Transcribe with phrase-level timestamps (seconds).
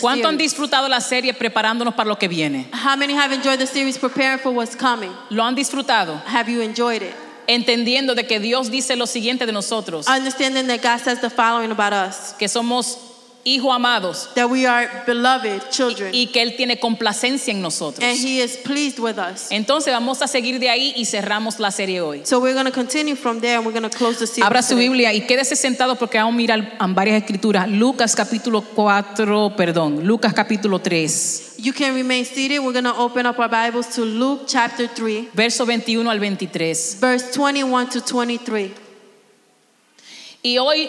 [0.00, 2.68] ¿Cuánto han disfrutado la serie preparándonos para lo que viene?
[2.72, 5.10] How many have enjoyed the series preparing for what's coming?
[5.30, 6.20] ¿Lo han disfrutado?
[6.26, 7.14] Have you enjoyed it?
[7.46, 11.70] Entendiendo de que Dios dice lo siguiente de nosotros, Understanding that God says the following
[11.70, 13.07] about us que somos
[13.54, 18.04] hijos amados that we are beloved children y que Él tiene complacencia en nosotros.
[18.04, 19.50] and He is pleased with us.
[19.50, 22.22] Entonces vamos a seguir de ahí y cerramos la serie hoy.
[22.24, 24.44] So we're going to continue from there and we're going to close the series.
[24.46, 24.76] Abra su.
[24.76, 27.68] Biblia y quédese sentado porque vamos a mirar varias escrituras.
[27.68, 32.60] Lucas capítulo 4, perdón, Lucas capítulo 3, You can remain seated.
[32.60, 36.98] We're going to open up our Bibles to Luke chapter 3, verso 21 al 23.
[37.00, 38.72] verse 21 to 23.
[40.44, 40.88] Y hoy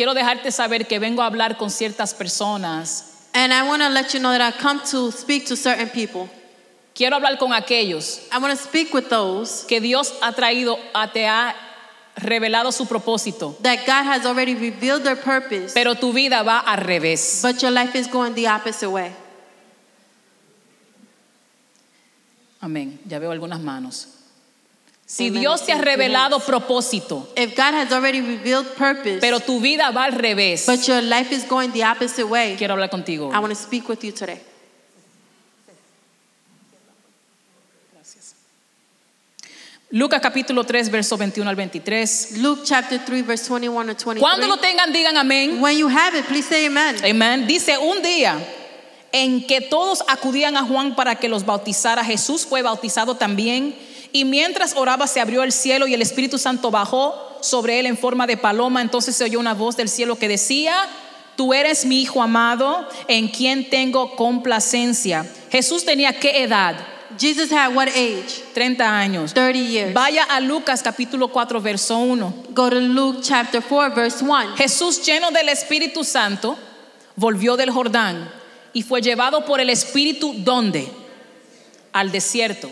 [0.00, 3.28] quiero dejarte saber que vengo a hablar con ciertas personas.
[3.34, 6.26] And I want to let you know that I come to speak to certain people.
[6.94, 11.12] Quiero hablar con aquellos I want to speak with those que Dios ha traído, a
[11.12, 11.54] te ha
[12.16, 16.78] revelado su propósito, that God has already revealed their purpose, pero tu vida va al
[16.78, 17.42] revés.
[17.42, 19.12] but your life is going the opposite way.
[22.62, 22.98] Amén.
[23.06, 24.19] Ya veo algunas manos.
[25.10, 25.40] Si Amen.
[25.40, 30.04] Dios te ha revelado propósito, If God has already revealed purpose, pero tu vida va
[30.04, 33.28] al revés, but your life is going the opposite way, quiero hablar contigo.
[33.34, 34.40] I want to speak with you today.
[39.90, 42.38] Lucas capítulo 3, verso 21 al 23.
[42.38, 44.20] Luke chapter 3, verse 21 to 23.
[44.20, 45.60] Cuando lo tengan, digan amén.
[45.60, 47.04] When you have it, please say amen.
[47.04, 47.48] Amén.
[47.48, 48.38] Dice un día
[49.10, 52.04] en que todos acudían a Juan para que los bautizara.
[52.04, 53.74] Jesús fue bautizado también.
[54.12, 57.96] Y mientras oraba se abrió el cielo y el Espíritu Santo bajó sobre él en
[57.96, 58.82] forma de paloma.
[58.82, 60.74] Entonces se oyó una voz del cielo que decía,
[61.36, 65.26] tú eres mi hijo amado en quien tengo complacencia.
[65.50, 66.76] Jesús tenía qué edad?
[67.18, 68.42] Jesus had what age?
[68.54, 69.34] 30 años.
[69.34, 69.94] 30 years.
[69.94, 72.34] Vaya a Lucas capítulo 4, verso 1.
[72.50, 74.56] Go to Luke chapter 4, verse 1.
[74.56, 76.56] Jesús lleno del Espíritu Santo
[77.16, 78.30] volvió del Jordán
[78.72, 80.88] y fue llevado por el Espíritu ¿dónde?
[81.92, 82.70] Al desierto.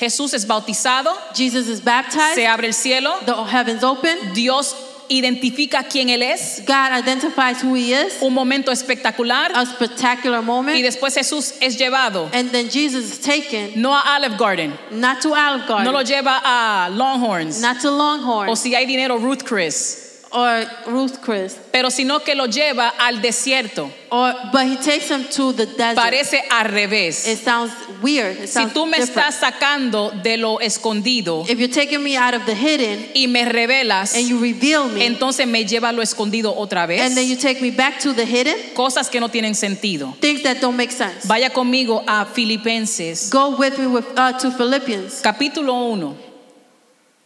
[0.00, 4.74] Jesús es bautizado, Jesus is baptized, se abre el cielo, the heavens open, Dios
[5.10, 10.46] identifica quién él es, God identifies who he is, un momento espectacular a spectacular y
[10.46, 15.20] moment, después Jesús es llevado and then Jesus is taken no a Olive Garden, not
[15.20, 19.18] to Olive Garden, no lo lleva a Longhorns not to Longhorn o si hay dinero
[19.18, 23.90] Ruth Chris, or Ruth Chris, pero sino que lo lleva al desierto.
[24.12, 25.96] or but he takes him to the desert.
[25.96, 27.26] Parece al revés.
[27.28, 28.36] It sounds weird.
[28.38, 29.16] It Si sounds tú me different.
[29.28, 33.44] estás sacando de lo escondido If you're taking me out of the hidden y me
[33.44, 37.00] revelas, and you reveal me, entonces me lleva a lo escondido otra vez.
[37.02, 40.14] and then you take me back to the hidden, Cosas que no tienen sentido.
[40.20, 41.26] things that don't make sense.
[41.26, 46.29] Vaya conmigo a Filipenses, Go with me with, uh, to Philippians capítulo 1,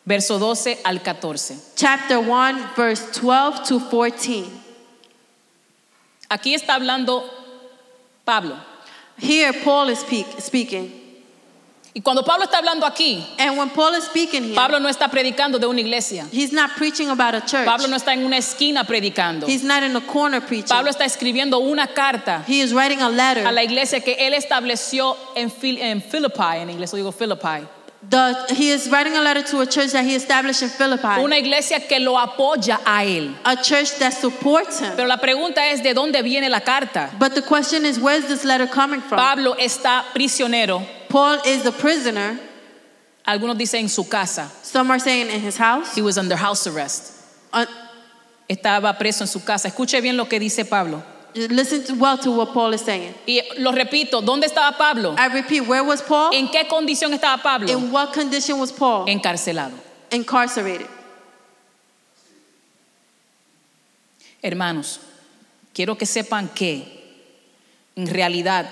[0.04, 1.56] verso 12 al 14.
[1.76, 4.44] chapter 1, verse 12 to 14.
[6.28, 7.22] Aquí está hablando
[8.24, 8.56] Pablo.
[9.16, 11.00] Here, Paul is speak, speaking.
[11.96, 15.08] Y cuando Pablo está hablando aquí, And when Paul is speaking here, Pablo no está
[15.08, 16.26] predicando de una iglesia.
[16.32, 17.64] he's not preaching about a church.
[17.64, 19.46] Pablo no está en una esquina predicando.
[19.46, 20.66] He's not in a corner preaching.
[20.68, 23.46] Pablo está escribiendo una carta he is writing a letter.
[23.46, 27.64] a la iglesia que él estableció en, Philippi, en inglés digo Philippi.
[28.10, 31.36] The, he is writing a letter to a church that he established in Philippi, Una
[31.36, 33.34] iglesia que lo apoya a él.
[33.44, 34.94] a church that supports him.
[34.96, 37.10] Pero la pregunta es de dónde viene la carta.
[37.18, 39.18] But the question is, where's this letter coming from?
[39.18, 42.38] Pablo está prisionero, Paul is the prisoner.
[43.26, 44.50] algunos dicen en su casa.
[44.62, 45.94] Some are saying in his house.
[45.94, 47.12] He was under house arrest.
[47.52, 47.64] Uh,
[48.48, 49.68] Estaba preso en su casa.
[49.68, 51.02] Escuche bien lo que dice Pablo.
[51.34, 53.14] Listen to, well to what Paul is saying.
[53.26, 55.14] Y lo repito, ¿dónde estaba Pablo?
[55.18, 56.32] I repeat, where was Paul?
[56.32, 57.68] ¿En qué condición estaba Pablo?
[57.68, 59.06] In what condition was Paul?
[59.08, 59.74] Encarcelado.
[60.10, 60.88] Incarcerated.
[64.42, 65.00] Hermanos,
[65.72, 67.02] quiero que sepan que
[67.96, 68.68] en realidad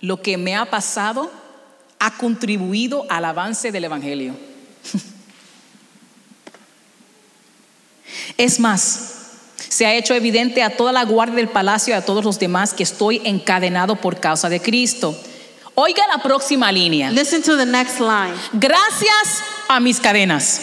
[0.00, 1.30] lo que me ha pasado
[1.98, 4.34] ha contribuido al avance del Evangelio.
[8.36, 9.19] Es más,
[9.70, 12.74] se ha hecho evidente a toda la guardia del palacio y a todos los demás
[12.74, 15.16] que estoy encadenado por causa de Cristo.
[15.76, 17.10] Oiga la próxima línea.
[17.12, 18.34] Listen to the next line.
[18.52, 20.60] Gracias a mis cadenas.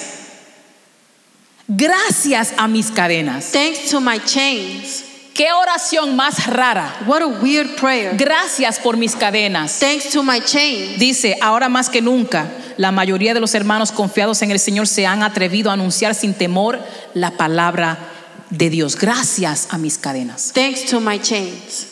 [1.69, 3.51] Gracias a mis cadenas.
[3.53, 5.05] Thanks to my chains.
[5.33, 6.93] Qué oración más rara.
[7.05, 8.17] What a weird prayer.
[8.17, 9.79] Gracias por mis cadenas.
[9.79, 10.99] Thanks to my chains.
[10.99, 15.05] Dice, ahora más que nunca, la mayoría de los hermanos confiados en el Señor se
[15.05, 16.79] han atrevido a anunciar sin temor
[17.13, 18.16] la palabra
[18.49, 18.95] de Dios.
[18.95, 20.51] Gracias a mis cadenas.
[20.53, 21.88] Thanks to my chains.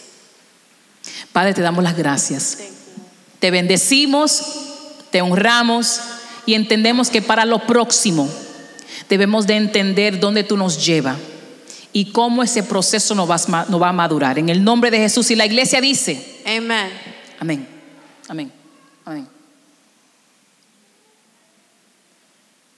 [1.32, 2.58] Padre, te damos las gracias.
[3.40, 4.42] Te bendecimos,
[5.12, 6.00] te honramos
[6.46, 8.30] y entendemos que para lo próximo
[9.10, 11.18] debemos de entender dónde tú nos llevas
[11.94, 14.38] y cómo ese proceso nos va, nos va a madurar.
[14.38, 15.32] En el nombre de Jesús.
[15.32, 16.92] Y la iglesia dice, Amen.
[17.40, 17.68] amén,
[18.28, 18.52] amén,
[19.06, 19.35] amén.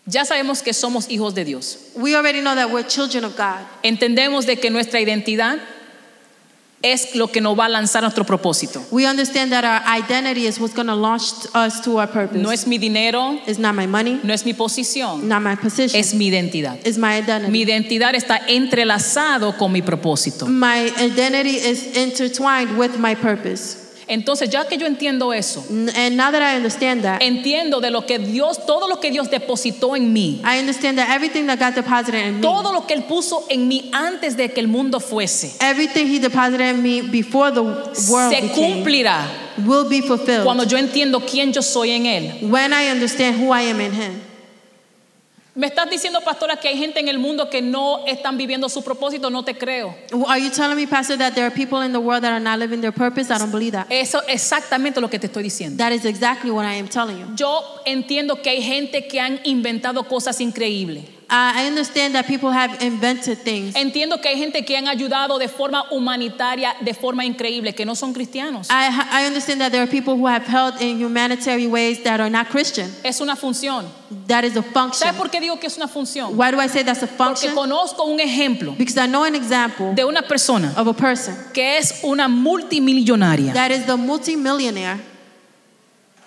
[0.09, 1.77] Ya sabemos que somos hijos de Dios.
[1.95, 3.59] We already know that we're children of God.
[3.83, 5.59] Entendemos de que nuestra identidad
[6.81, 8.81] es lo que nos va a lanzar a nuestro propósito.
[8.91, 11.23] We understand that our identity is what's going to launch
[11.53, 12.37] us to our purpose.
[12.41, 15.99] No es mi dinero, It's not my money, no es mi posición, not my position.
[15.99, 16.77] es mi identidad.
[16.85, 17.51] It's my identity.
[17.51, 20.45] Mi identidad está entrelazado con mi propósito.
[20.47, 23.83] My identity is intertwined with my purpose.
[24.07, 28.05] Entonces, ya que yo entiendo eso, And now that I understand that, entiendo de lo
[28.05, 31.75] que Dios, todo lo que Dios depositó en mí, I understand that everything that God
[31.75, 34.99] deposited in me, todo lo que Él puso en mí antes de que el mundo
[34.99, 39.27] fuese, everything He deposited in me before the world se became, cumplirá
[39.65, 42.49] will be fulfilled cuando yo entiendo quién yo soy en Él.
[42.49, 44.21] when I understand who I am in Him.
[45.57, 48.83] Me estás diciendo, pastora, que hay gente en el mundo que no están viviendo su
[48.83, 49.95] propósito, no te creo.
[50.27, 52.59] Are you telling me, Pastor, that there are people in the world that are not
[52.59, 53.33] living their purpose?
[53.33, 53.87] I don't believe that.
[53.89, 55.77] Eso es exactamente lo que te estoy diciendo.
[55.77, 57.25] That is exactly what I am telling you.
[57.35, 61.16] Yo entiendo que hay gente que han inventado cosas increíbles.
[61.29, 63.75] I I understand that people have invented things.
[63.75, 67.95] Entiendo que hay gente que han ayudado de forma humanitaria, de forma increíble, que no
[67.95, 68.69] son cristianos.
[68.69, 68.87] I,
[69.23, 72.47] I understand that there are people who have helped in humanitarian ways that are not
[72.49, 72.89] Christian.
[73.03, 73.85] Es una función.
[74.27, 75.05] That is a function.
[75.09, 76.37] ¿Sabes por qué digo que es una función?
[76.37, 77.17] Why do I say that's a Porque
[77.49, 77.55] function?
[77.55, 81.77] conozco un ejemplo Because I know an example de una persona of a person que
[81.77, 84.97] es una multimillonaria that is the multimillionaire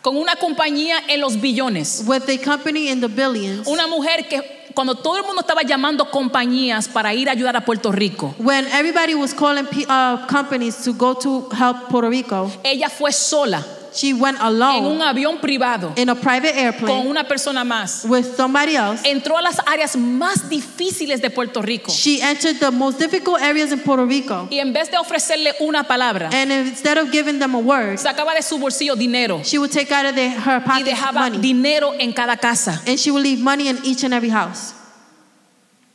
[0.03, 2.05] con una compañía en los billones.
[2.07, 3.67] with a company in the billions.
[3.67, 7.65] Una mujer que cuando todo el mundo estaba llamando compañías para ir a ayudar a
[7.65, 12.89] Puerto Rico, When everybody was calling uh, companies to go to help Puerto Rico, ella
[12.89, 17.25] fue sola she went en un alone avión privado in a private con airplane una
[17.25, 18.05] persona más.
[18.05, 19.03] with somebody else.
[19.09, 23.73] Entró a las áreas más difíciles de Puerto Rico She entered the most difficult areas
[23.73, 24.47] in Puerto Rico.
[24.51, 28.35] y en vez de ofrecerle una palabra, And instead of giving them a word, sacaba
[28.35, 31.39] de su bolsillo dinero she would take out of the, her y pocket dejaba money.
[31.39, 32.81] dinero en cada casa.
[32.87, 34.75] And she would leave money in each and every house.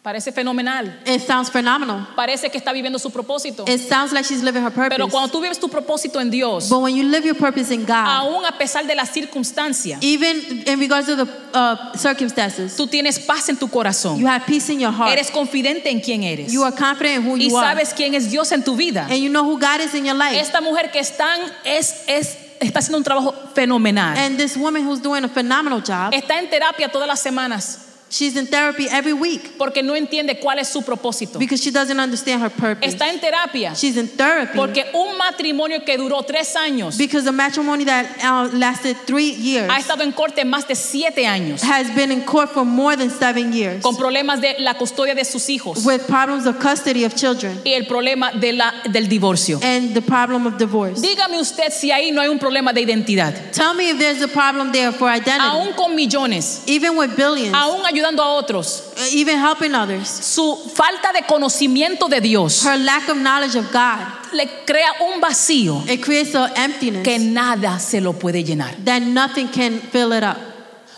[0.05, 0.99] Parece fenomenal.
[1.07, 2.07] It sounds phenomenal.
[2.15, 3.65] Parece que está viviendo su propósito.
[3.67, 5.11] It sounds like she's living her Pero purpose.
[5.11, 8.05] cuando tú vives tu propósito en Dios, But when you live your purpose in God,
[8.05, 13.17] aún a pesar de las circunstancias, even in regards to the uh, circumstances, tú tienes
[13.17, 14.23] paz en tu you corazón.
[14.27, 15.11] have peace in your heart.
[15.11, 16.53] Eres confidente en quién eres.
[16.53, 17.65] You are confident in who Y you are.
[17.65, 19.07] sabes quién es Dios en tu vida.
[19.09, 20.39] And you know who God is in your life.
[20.39, 24.15] Esta mujer que es tan, es, es, está haciendo un trabajo fenomenal.
[24.15, 28.35] And this woman who's doing a phenomenal job, Está en terapia todas las semanas she's
[28.37, 31.39] in therapy every week porque no entiende cuál es su propósito.
[31.39, 32.93] because she doesn't understand her purpose.
[32.93, 37.31] Está en terapia She's in therapy porque un matrimonio que duró tres años because the
[37.31, 41.89] matrimony that uh, lasted three years ha estado en corte más de siete años has
[41.95, 45.49] been in court for more than seven years con problemas de la custodia de sus
[45.49, 49.59] hijos with problems of custody of children y el problema de la, del divorcio.
[49.63, 51.01] and the problem of divorce.
[51.01, 53.51] Dígame usted si ahí no hay un problema de identidad.
[53.51, 55.39] Tell me if there's a problem there for identity.
[55.41, 60.55] Aún con millones, Even with billions, aún ayudando a otros, uh, even helping others, su
[60.73, 65.83] falta de conocimiento de Dios her lack of knowledge of God, le crea un vacío
[65.87, 68.75] it creates an emptiness que nada se lo puede llenar.
[68.83, 70.37] that nothing can fill it up.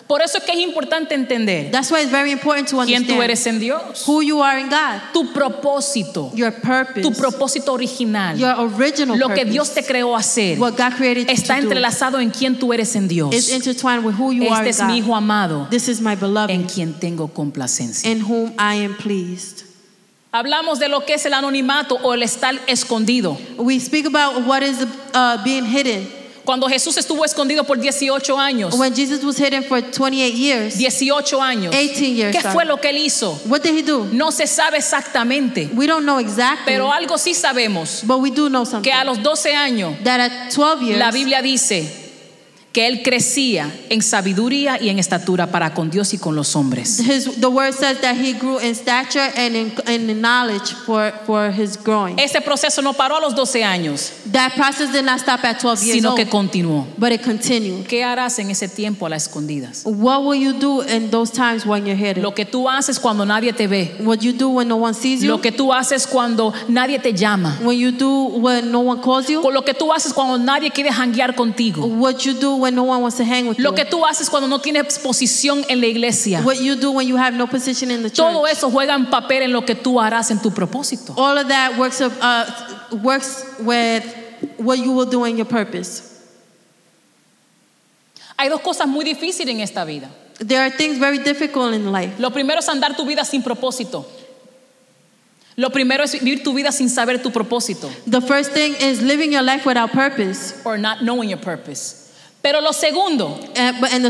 [0.07, 3.15] Por eso es que es importante entender That's why it's very important to quién tú
[3.15, 7.74] understand eres en Dios, who you are in God, tu propósito, your purpose, tu propósito
[7.74, 11.61] original, your original lo que purpose, Dios te creó hacer, what God created está to
[11.64, 13.33] do, entrelazado en quién tú eres en Dios.
[13.33, 15.07] is intertwined with who you are Este in es mi God.
[15.07, 18.09] hijo amado This is my beloved, en quien tengo complacencia.
[18.09, 19.64] in whom I am pleased.
[20.31, 23.37] Hablamos de lo que es el anonimato o el estar escondido.
[23.57, 24.78] We speak about what is
[25.14, 26.07] uh, being hidden.
[26.47, 31.42] Cuando Jesús estuvo escondido por 18 años, When Jesus was hidden for 28 years, 18
[31.42, 32.54] años, 18 years, ¿qué sorry.
[32.54, 33.37] fue lo que él hizo?
[33.47, 34.07] what did he do?
[34.13, 38.47] No se sabe exactamente, We don't know exactly, pero algo sí sabemos, but we do
[38.47, 38.89] know something.
[38.89, 42.06] que a los 12 años that at 12 years, la Biblia dice
[42.74, 47.00] que él crecía en sabiduría y en estatura para con Dios y con los hombres.
[47.00, 51.12] his, the word says that he grew in stature and in, and in knowledge for,
[51.26, 52.19] for his growing.
[52.19, 55.83] Ese proceso no paró a los 12 años, That process did not stop at 12
[55.83, 56.86] years sino old, que continuó.
[57.00, 57.88] but it continued.
[57.88, 59.81] ¿Qué harás en ese tiempo a las escondidas?
[59.86, 62.21] What will you do in those times when you're hidden?
[62.21, 63.95] Lo que tú haces cuando nadie te ve.
[64.02, 65.30] What you do when no one sees you?
[65.30, 67.57] Lo que tú haces cuando nadie te llama.
[67.64, 69.42] When you do when no one calls you?
[69.42, 71.83] Con lo que tú haces cuando nadie quiere janguear contigo.
[71.88, 73.76] What you do when no one wants to hang with Lo you?
[73.76, 76.42] que tú haces cuando no tienes posición en la iglesia.
[76.42, 78.18] What you do when you have no position in the church?
[78.18, 81.14] Todo eso juega en papel en lo que tú harás en tu propósito.
[81.18, 82.45] All of that works of, uh,
[83.04, 84.04] works with
[84.57, 86.14] what you will do in your purpose.
[88.37, 90.09] Hay dos cosas muy difíciles en esta vida.
[90.40, 92.19] There are things very difficult in life.
[92.19, 94.06] Lo primero es andar tu vida sin propósito.
[95.56, 97.90] Lo primero es vivir tu vida sin saber tu propósito.
[98.06, 100.61] The first thing is living your life without purpose.
[100.64, 102.06] Or not knowing your purpose.
[102.47, 104.06] Pero lo segundo, And, but and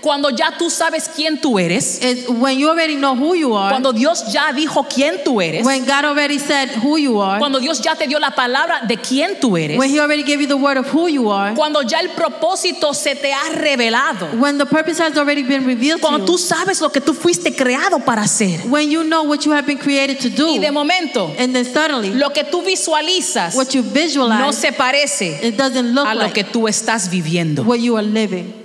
[0.00, 3.70] cuando ya tú sabes quién tú eres, is when you already know who you are.
[3.70, 7.38] cuando Dios ya dijo quién tú eres, When God already said who you are.
[7.38, 10.40] cuando Dios ya te dio la palabra de quién tú eres, When He already gave
[10.40, 11.54] you the word of who you are.
[11.54, 16.00] cuando ya el propósito se te ha revelado, When the purpose has already been revealed
[16.00, 18.60] to cuando tú sabes lo que tú fuiste creado para hacer.
[18.68, 20.72] When you know what you have been created to Y de do.
[20.72, 25.56] momento, And then suddenly, lo que tú visualizas what you no visualize, se parece it
[25.56, 27.62] doesn't look a lo que like tú estás viviendo.
[27.64, 28.59] what you are living.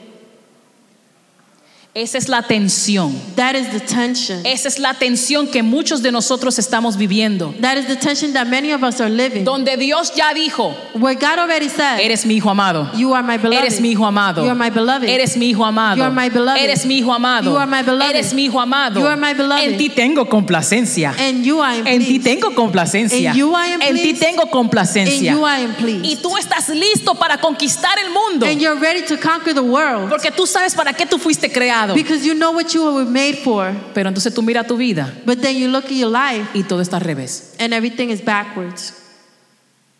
[1.97, 3.13] Esa es la tensión.
[3.37, 4.45] That is the tension.
[4.45, 7.55] Esa es la tensión que muchos de nosotros estamos viviendo.
[7.61, 9.45] That is the tension that many of us are living.
[9.45, 12.89] Donde Dios ya dijo, Where God already said, eres mi hijo amado.
[12.97, 13.63] You are my beloved.
[13.63, 14.43] Eres mi hijo amado.
[14.43, 15.07] You are my beloved.
[15.07, 15.95] Eres mi hijo amado.
[15.95, 16.61] You are my beloved.
[16.61, 17.49] Eres mi hijo amado.
[17.49, 18.09] You are my beloved.
[18.13, 18.99] Eres mi hijo amado.
[18.99, 19.63] You are my beloved.
[19.63, 21.15] En ti tengo complacencia.
[21.17, 22.23] And you I am En ti pleased.
[22.25, 23.31] tengo complacencia.
[23.31, 24.19] In you I am En ti pleased.
[24.19, 25.31] tengo complacencia.
[25.31, 26.21] you I am Y pleased.
[26.21, 28.45] tú estás listo para conquistar el mundo.
[28.45, 30.09] And you're ready to conquer the world.
[30.09, 31.84] Porque tú sabes para qué tú fuiste creado.
[31.93, 33.73] Because you know what you were made for.
[33.93, 36.81] Pero entonces tú mira tu vida But then you look at your life y todo
[36.81, 37.55] está al revés.
[37.59, 38.93] and everything is backwards.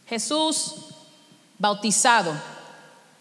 [0.10, 0.74] Jesús
[1.60, 2.34] bautizado,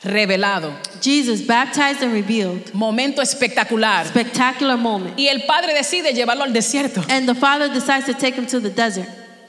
[0.03, 2.73] revelado, Jesus baptized and revealed.
[2.75, 4.07] momento espectacular.
[4.07, 5.19] Spectacular moment.
[5.19, 7.03] Y el padre decide llevarlo al desierto.
[7.09, 9.09] And the father decides to take him to the desert.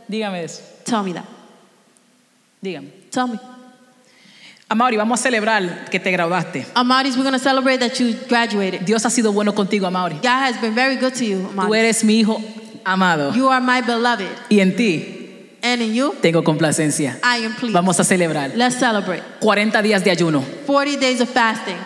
[0.09, 0.61] Dígame eso.
[0.85, 1.25] Tell me that.
[2.63, 2.89] Dígame.
[3.11, 3.39] Tell me.
[4.67, 6.65] Amaury, vamos a celebrar que te graduaste.
[6.73, 8.83] Amaris, we're going to celebrate that you graduated.
[8.83, 10.15] Dios ha sido bueno contigo, Amaury.
[10.15, 11.75] God has been very good to you, Tú Amaris.
[11.75, 12.41] eres mi hijo
[12.83, 13.31] amado.
[13.33, 14.27] You are my beloved.
[14.49, 15.11] Y en ti
[15.61, 17.17] And in you, tengo complacencia.
[17.23, 17.73] I am pleased.
[17.73, 18.51] Vamos a celebrar.
[18.55, 19.23] Let's celebrate.
[19.39, 20.43] 40 días de ayuno.
[20.67, 21.77] 40 days of fasting.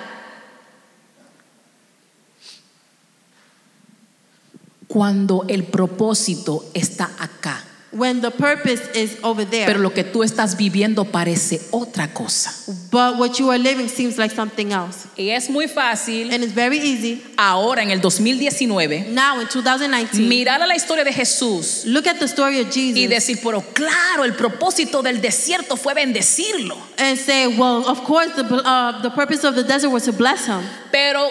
[4.88, 7.64] Cuando el propósito está acá.
[7.92, 12.52] When the purpose is over there, Pero lo que tú estás viviendo parece otra cosa.
[12.92, 15.08] but what you are living seems like something else.
[15.18, 20.28] Y es muy fácil And it's very easy ahora en el 2019 now in 2019.
[20.28, 23.62] mirar a la historia de Jesús Look at the story of y Jesus decir, pero
[23.74, 26.78] claro, el propósito del desierto fue bendecirlo.
[27.00, 30.46] and say, well, of course, the, uh, the purpose of the desert was to bless
[30.46, 30.62] him.
[30.92, 31.28] Pero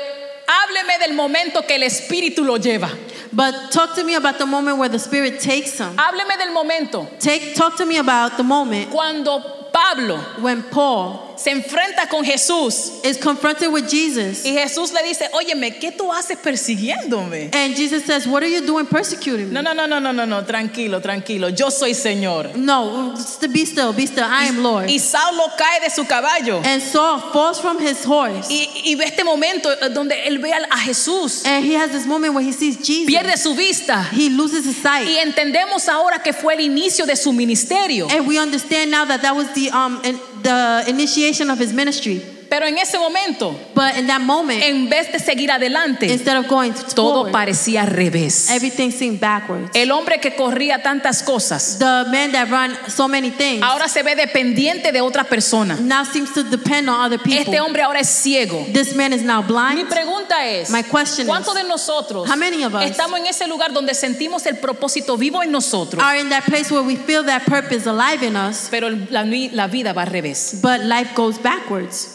[0.49, 2.91] hábleme del momento que el Espíritu lo lleva.
[3.33, 5.95] But talk to me about the moment where the Spirit takes him.
[5.97, 11.51] Hábleme del momento Take, talk to me about the moment cuando Pablo when Paul se
[11.53, 14.45] enfrenta con Jesús is confronted with Jesus.
[14.45, 17.51] y Jesús le dice, óyeme, ¿qué tú haces persiguiéndome?
[17.55, 19.53] And Jesus says, What are you doing persecuting me?
[19.55, 22.57] No, no, no, no, no, no, no, tranquilo, tranquilo, yo soy Señor.
[22.57, 23.15] No,
[23.53, 24.25] be still, be still.
[24.25, 24.89] I am Lord.
[24.91, 26.61] Y Saulo cae de su caballo.
[26.65, 28.49] And Saul falls from his horse.
[28.51, 32.07] Y, y ve este momento eh, donde él ve a Jesús, And he has this
[32.07, 33.07] moment where he sees Jesus.
[33.07, 34.03] pierde su vista.
[34.13, 35.09] He loses his Y sight.
[35.19, 38.09] entendemos ahora que fue el inicio de su ministerio.
[38.11, 42.23] And we understand now that that was the, um, in, the initiation of his ministry.
[42.49, 46.47] Pero en ese momento, But in that moment, en vez de seguir adelante, instead of
[46.49, 48.51] going todo forward, parecía al revés.
[48.51, 49.71] everything seemed backwards.
[49.75, 54.03] El hombre que corría tantas cosas, The man that ran so many things ahora se
[54.03, 55.77] ve dependiente de otra persona.
[55.81, 57.39] now seems to depend on other people.
[57.41, 58.67] Este hombre ahora es ciego.
[58.73, 59.89] This man is now Mi blind.
[59.89, 63.47] pregunta es, My question is, ¿cuántos de nosotros how many of us estamos en ese
[63.47, 67.25] lugar donde sentimos el propósito vivo en nosotros, are in that place where we feel
[67.25, 70.61] that purpose alive in us, pero la, la vida va al revés?
[70.63, 72.15] but life goes backwards.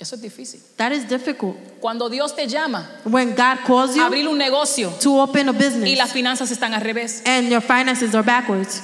[0.00, 0.60] Eso es difícil.
[0.76, 1.56] That is difficult.
[1.78, 5.54] Cuando Dios te llama When God calls you abrir un negocio to open a y
[5.58, 7.22] business las finanzas están al revés.
[7.26, 8.80] and your finances are backwards.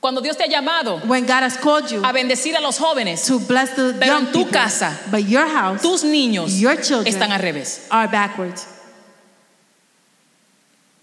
[0.00, 3.24] Cuando Dios te ha llamado When God has called you a bendecir a los jóvenes,
[3.26, 6.76] to bless the Pero young en tu people, casa, but your house tus niños Your
[6.80, 7.86] children están al revés.
[7.90, 8.66] are backwards.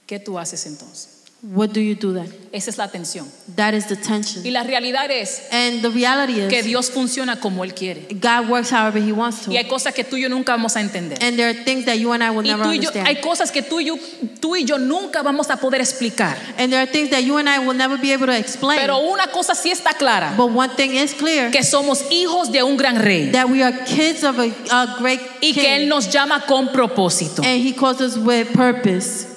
[0.07, 1.16] ¿Qué tú haces entonces?
[1.43, 2.33] What do you do then?
[2.51, 3.27] Esa es la tensión.
[3.55, 4.53] That is the Y tension.
[4.53, 8.07] la realidad es And the reality que is Dios funciona como Él quiere.
[8.09, 9.51] God works however He wants to.
[9.51, 11.19] Y hay cosas que tú y yo nunca vamos a entender.
[11.21, 13.07] And there are things that you and I will Y never tú y yo, understand.
[13.07, 13.95] hay cosas que tú y, yo,
[14.41, 16.35] tú y yo nunca vamos a poder explicar.
[16.57, 18.79] And there are things that you and I will never be able to explain.
[18.81, 22.63] Pero una cosa sí está clara, But one thing is clear que somos hijos de
[22.63, 25.89] un gran rey that we are kids of a, a great y que Él king.
[25.89, 27.43] nos llama con propósito.
[27.43, 29.36] And He calls us with purpose.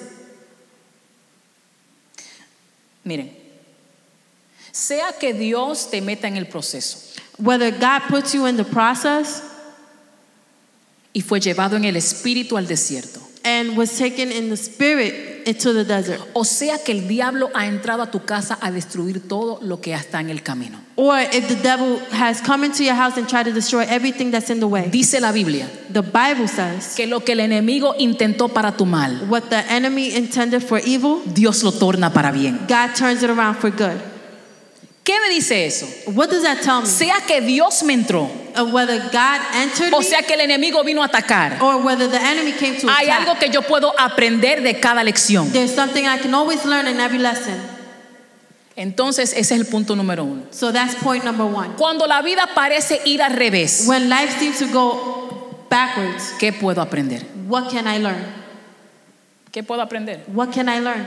[3.11, 3.29] Miren,
[4.71, 6.97] sea que Dios te meta en el proceso
[7.37, 9.41] Whether God puts you in the process
[11.13, 13.19] y fue llevado en el espíritu al desierto.
[13.43, 16.21] and was taken in the spirit into the desert.
[16.33, 19.93] O sea que el diablo ha entrado a tu casa a destruir todo lo que
[19.93, 20.79] está en el camino.
[20.95, 24.49] Or if the devil has come into your house and tried to destroy everything that's
[24.49, 24.89] in the way.
[24.89, 29.27] Dice la Biblia The Bible says que lo que el enemigo intentó para tu mal,
[29.29, 32.59] what the enemy intended for evil, Dios lo torna para bien.
[32.67, 33.99] God turns it around for good.
[35.03, 35.87] ¿Qué me dice eso?
[36.11, 36.87] What does that tell me?
[36.87, 38.29] Sea que Dios me entró,
[38.71, 41.61] Whether God entered o sea que el enemigo vino a atacar.
[41.61, 43.27] or whether the enemy came to Hay attack.
[43.27, 45.51] algo que yo puedo aprender de cada lección.
[45.51, 47.59] There's something I can always learn in every lesson.
[48.75, 50.43] Entonces, ese es el punto número uno.
[50.51, 51.75] So that's point number one.
[51.77, 56.81] Cuando la vida parece ir al revés, When life seems to go backwards, ¿qué puedo
[56.81, 57.21] aprender?
[57.47, 58.23] what can I learn?
[59.51, 60.21] ¿Qué puedo aprender?
[60.27, 61.05] What can I learn?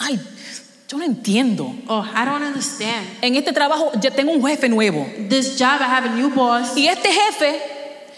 [0.00, 0.18] Ay,
[0.94, 1.74] yo no entiendo.
[1.88, 3.06] Oh, I don't understand.
[3.20, 6.76] En este trabajo ya tengo un jefe nuevo This job, I have a new boss,
[6.76, 7.60] y este jefe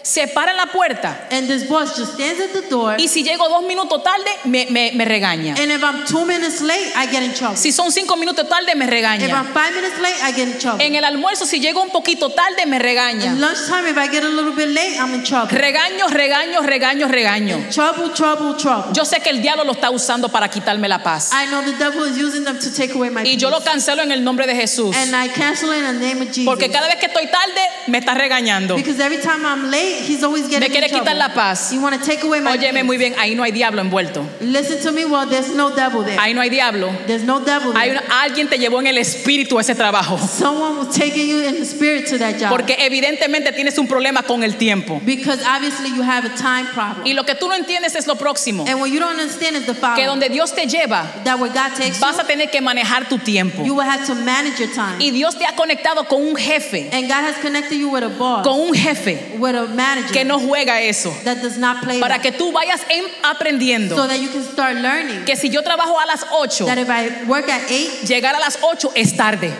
[0.01, 2.95] se para en la puerta and this boss just stands at the door.
[2.99, 5.55] y si llego dos minutos tarde me, me- me regaña.
[5.57, 7.57] And if I'm two minutes late, I get in trouble.
[7.57, 9.27] Si son cinco minutos tarde me If regaña.
[9.29, 10.85] I'm five minutes late, I get in trouble.
[10.85, 13.33] En el almuerzo si llego un poquito tarde me At regaña.
[13.33, 15.49] lunchtime, if I get a little bit late, I'm in trouble.
[15.57, 17.57] Regaño, regaño, regaño, regaño.
[17.71, 18.93] Trouble, trouble, trouble.
[18.93, 21.31] Yo sé que el diablo lo está usando para quitarme la paz.
[21.33, 23.37] I know the devil is using them to take away my Y peace.
[23.37, 24.95] yo lo cancelo en el nombre de Jesús.
[24.95, 26.45] And I cancel in the name of Jesus.
[26.45, 28.75] Porque cada vez que estoy tarde me está regañando.
[28.75, 31.05] Because every time I'm late, he's always Me getting quiere in trouble.
[31.11, 31.71] quitar la paz.
[31.73, 32.83] You want to take away my Óyeme peace.
[32.83, 34.25] muy bien, ahí no hay diablo envuelto.
[34.41, 36.17] Listen to me, well, there's no devil there.
[36.19, 36.89] Ahí no hay diablo.
[37.07, 38.01] There's no devil Hay there.
[38.05, 40.17] una- alguien te llevó en el espíritu a ese trabajo.
[40.17, 42.49] Someone was taking you in the spirit to that job.
[42.49, 45.01] Porque evidentemente tienes un problema con el tiempo.
[45.05, 47.05] because obviously you have a time problem.
[47.05, 48.65] Y lo que tú no entiendes es lo próximo.
[48.67, 50.05] and what you don't understand is the Que following.
[50.07, 53.17] donde Dios te lleva, that where God takes vas you, a tener que manejar tu
[53.17, 53.63] tiempo.
[53.63, 54.97] you will have to manage your time.
[54.99, 58.09] Y Dios te ha conectado con un jefe, and God has connected you with a
[58.09, 61.15] boss, con un jefe with a manager que no juega eso.
[61.23, 62.21] that does not play Para that.
[62.23, 65.97] que tú vayas en- aprendiendo so that you can start learning que si yo trabajo
[65.99, 69.53] a las 8, that if I work at 8, llegar a las 8 es tarde.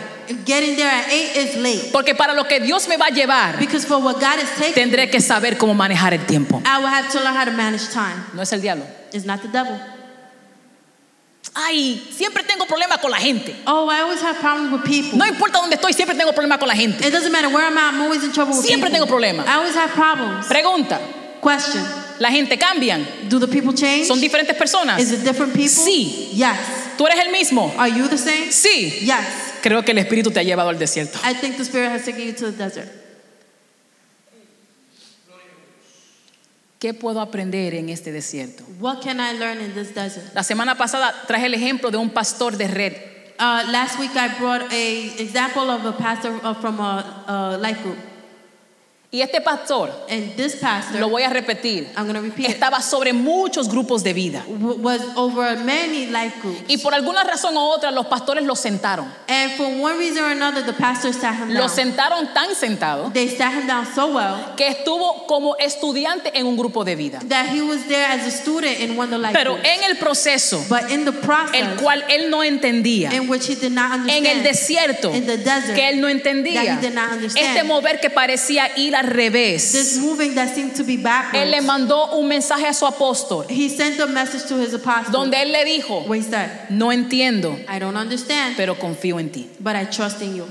[0.44, 1.90] getting there at 8 is late.
[1.92, 3.56] Porque para lo que Dios me va a llevar,
[3.86, 6.60] for what God is taking, tendré que saber cómo manejar el tiempo.
[6.66, 8.24] I will have to learn how to manage time.
[8.34, 8.84] No es el diablo.
[9.12, 9.78] It's not the devil.
[11.54, 13.54] Ay, siempre tengo problemas con la gente.
[13.66, 15.18] Oh, I always have problems with people.
[15.18, 17.06] No importa dónde estoy, siempre tengo problemas con la gente.
[17.06, 19.06] It doesn't matter where I'm at, I'm always in trouble with Siempre people.
[19.06, 19.46] tengo problemas.
[19.46, 20.46] I always have problems.
[20.46, 21.00] Pregunta,
[21.42, 21.84] Question.
[22.18, 23.06] ¿la gente cambian?
[23.28, 24.06] Do the people change?
[24.06, 25.00] ¿Son diferentes personas?
[25.00, 25.68] Is it different people?
[25.68, 26.30] Sí.
[26.34, 26.56] Yes.
[26.96, 27.72] ¿Tú eres el mismo?
[27.78, 28.50] Are you the same?
[28.52, 29.00] Sí.
[29.04, 29.24] Yes.
[29.62, 31.18] Creo que el Espíritu te ha llevado al desierto.
[31.24, 32.88] I think the Spirit has taken you to the desert.
[36.78, 38.62] ¿Qué puedo aprender en este desierto?
[38.78, 40.32] What can I learn in this desert?
[40.32, 42.92] La semana pasada traje el ejemplo de un pastor de red.
[43.40, 47.82] Uh, last week I brought a example of a pastor uh, from a, a life
[47.82, 47.96] group,
[49.10, 53.66] Y este pastor, and this pastor, lo voy a repetir, I'm repeat, estaba sobre muchos
[53.66, 54.44] grupos de vida.
[54.46, 56.60] was over many life groups.
[56.68, 59.10] Y por alguna razón u otra los pastores lo sentaron.
[59.26, 61.70] And for one reason or another, the pastor sat him Lo down.
[61.70, 66.58] sentaron tan sentado They sat him down so well que estuvo como estudiante en un
[66.58, 67.20] grupo de vida.
[67.30, 69.66] that he was there as a student in one of the life Pero groups.
[69.70, 73.54] en el proceso, But in the process, el cual él no entendía, in which he
[73.54, 76.92] did not en el desierto, in the desert, que él no that entendía, he did
[76.94, 77.56] not understand.
[77.56, 81.02] este mover que parecía ir al revés, this moving that seemed to be él le
[81.02, 85.12] backwards, mandó un mensaje a su apóstol, he sent a message to his apostle.
[85.12, 89.30] donde él le dijo, where he said, no entiendo, I don't understand, pero confío en
[89.30, 89.48] ti.
[89.60, 90.46] but I trust in you.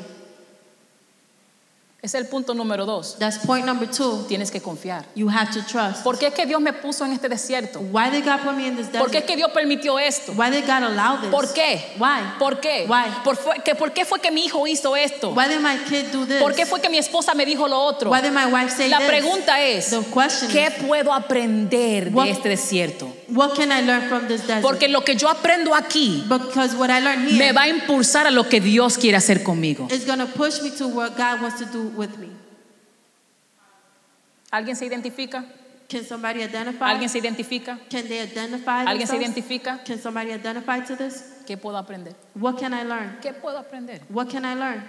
[2.07, 3.17] Es el punto número dos.
[3.19, 4.23] That's point number two.
[4.29, 5.03] Tienes que confiar.
[5.13, 6.03] You have to trust.
[6.05, 7.81] ¿Por qué es que Dios me puso en este desierto?
[7.81, 9.27] Why did God put me in this ¿Por qué es desert?
[9.27, 10.31] que Dios permitió esto?
[10.31, 11.29] Why did God allow this?
[11.29, 11.95] ¿Por qué?
[11.99, 12.21] Why?
[12.39, 12.85] ¿Por qué?
[12.87, 13.11] Why?
[13.25, 15.31] ¿Por, fue- que- ¿Por qué fue que mi hijo hizo esto?
[15.31, 16.41] Why did my kid do this?
[16.41, 18.09] ¿Por qué fue que mi esposa me dijo lo otro?
[18.09, 19.07] Why did my wife say La this?
[19.07, 23.13] pregunta es, The question ¿qué is, puedo aprender What- de este desierto?
[23.29, 24.61] What can I learn from this desert?
[24.61, 28.27] Porque lo que yo aprendo aquí because what I learned me here va a impulsar
[28.27, 29.87] a lo que Dios quiere hacer conmigo.
[29.91, 32.29] is going to push me to what God wants to do with me.
[34.51, 35.45] ¿Alguien se identifica?
[35.89, 36.91] Can somebody identify?
[36.91, 37.79] ¿Alguien se identifica?
[37.89, 39.83] Can they identify ¿Alguien se identifica?
[39.85, 41.23] Can somebody identify to this?
[41.45, 42.13] ¿Qué puedo aprender?
[42.35, 43.19] What can I learn?
[43.21, 44.01] ¿Qué puedo aprender?
[44.09, 44.83] What can I learn?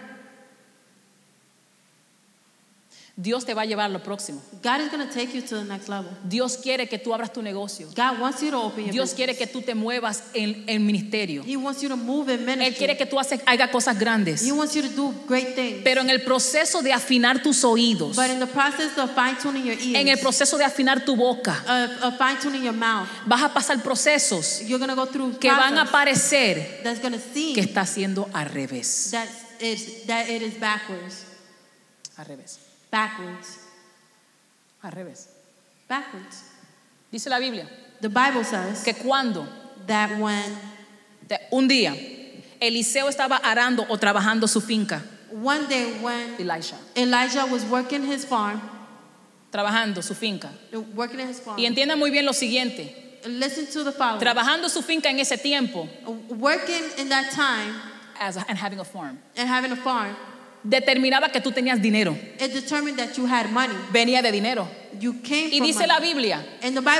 [3.20, 4.40] Dios te va a llevar a lo próximo.
[4.62, 6.08] God is going to take you to the next level.
[6.22, 7.88] Dios quiere que tú abras tu negocio.
[7.88, 9.16] God wants you to open your Dios business.
[9.16, 11.42] quiere que tú te muevas en el ministerio.
[11.44, 12.76] He wants you to move in Él ministry.
[12.76, 14.40] quiere que tú hagas cosas grandes.
[14.46, 15.82] He wants you to do great things.
[15.82, 19.64] Pero en el proceso de afinar tus oídos, But in the process of fine tuning
[19.64, 23.08] your ears, en el proceso de afinar tu boca, of, of fine tuning your mouth,
[23.26, 27.00] vas a pasar procesos you're go through que van a parecer that's
[27.34, 29.10] seem que está haciendo al revés.
[29.10, 29.26] that
[29.60, 31.24] is that it is backwards,
[32.16, 32.67] Al revés.
[32.90, 33.58] Backwards,
[34.82, 35.28] Al revés.
[35.88, 36.44] backwards.
[37.10, 37.66] Dice la Biblia
[38.00, 39.46] The Bible says que cuando
[39.86, 40.56] that when
[41.50, 41.94] Un día,
[42.60, 45.02] Eliseo estaba arando o trabajando su finca.
[45.30, 46.76] one day when Elisha.
[46.96, 48.60] Elijah was working his farm,
[49.52, 50.50] Trabajando su finca.
[50.94, 51.58] working in his farm.
[51.58, 52.94] Y entienda muy bien lo siguiente.
[53.26, 54.20] Listen to the following.
[54.20, 55.88] Trabajando su finca en ese tiempo
[56.28, 57.74] Working in that time
[58.20, 60.14] as a- and having a farm, and having a farm,
[60.68, 62.16] determinaba que tú tenías dinero.
[62.40, 63.74] it determined that you had money.
[63.92, 64.68] Venía de dinero.
[65.00, 65.88] You came Y from dice money.
[65.88, 66.44] la Biblia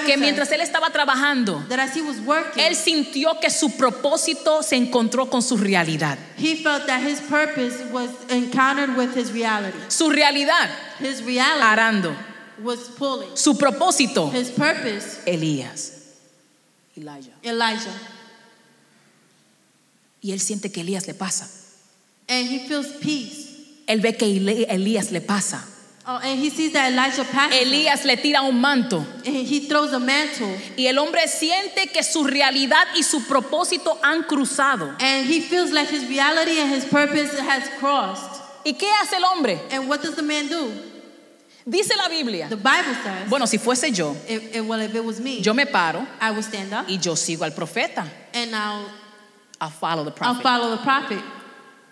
[0.07, 1.64] que mientras él estaba trabajando,
[2.24, 6.16] working, él sintió que su propósito se encontró con su realidad.
[6.37, 9.76] he felt that his purpose was encountered with his reality.
[9.88, 10.68] Su realidad,
[11.00, 12.14] His reality arando.
[12.62, 13.37] was pulling.
[13.37, 15.92] Su propósito, His purpose, Elías.
[16.96, 17.33] Elijah.
[17.42, 17.92] Elijah.
[20.20, 21.48] Y él siente que Elías le pasa.
[22.28, 23.47] And he feels peace.
[23.88, 24.27] Él ve que
[24.68, 25.64] Elías le pasa.
[26.11, 27.61] Oh, and he sees that Elijah passes.
[27.61, 28.98] Elías le tira un manto.
[29.27, 30.57] And he throws a mantle.
[30.77, 34.94] Y el hombre siente que su realidad y su propósito han cruzado.
[35.01, 38.40] And he feels like his reality and his purpose has crossed.
[38.64, 39.59] ¿Y qué hace el hombre?
[39.70, 40.70] And what does the man do?
[41.68, 42.48] Dice la Biblia.
[42.48, 45.53] The Bible says, Bueno, si fuese yo, if, if- well, if it was me, yo
[45.53, 48.07] me paro I would stand up y yo sigo al profeta.
[48.33, 48.87] and I'll,
[49.61, 50.42] I'll follow the I'll prophet.
[50.42, 51.22] follow the prophet,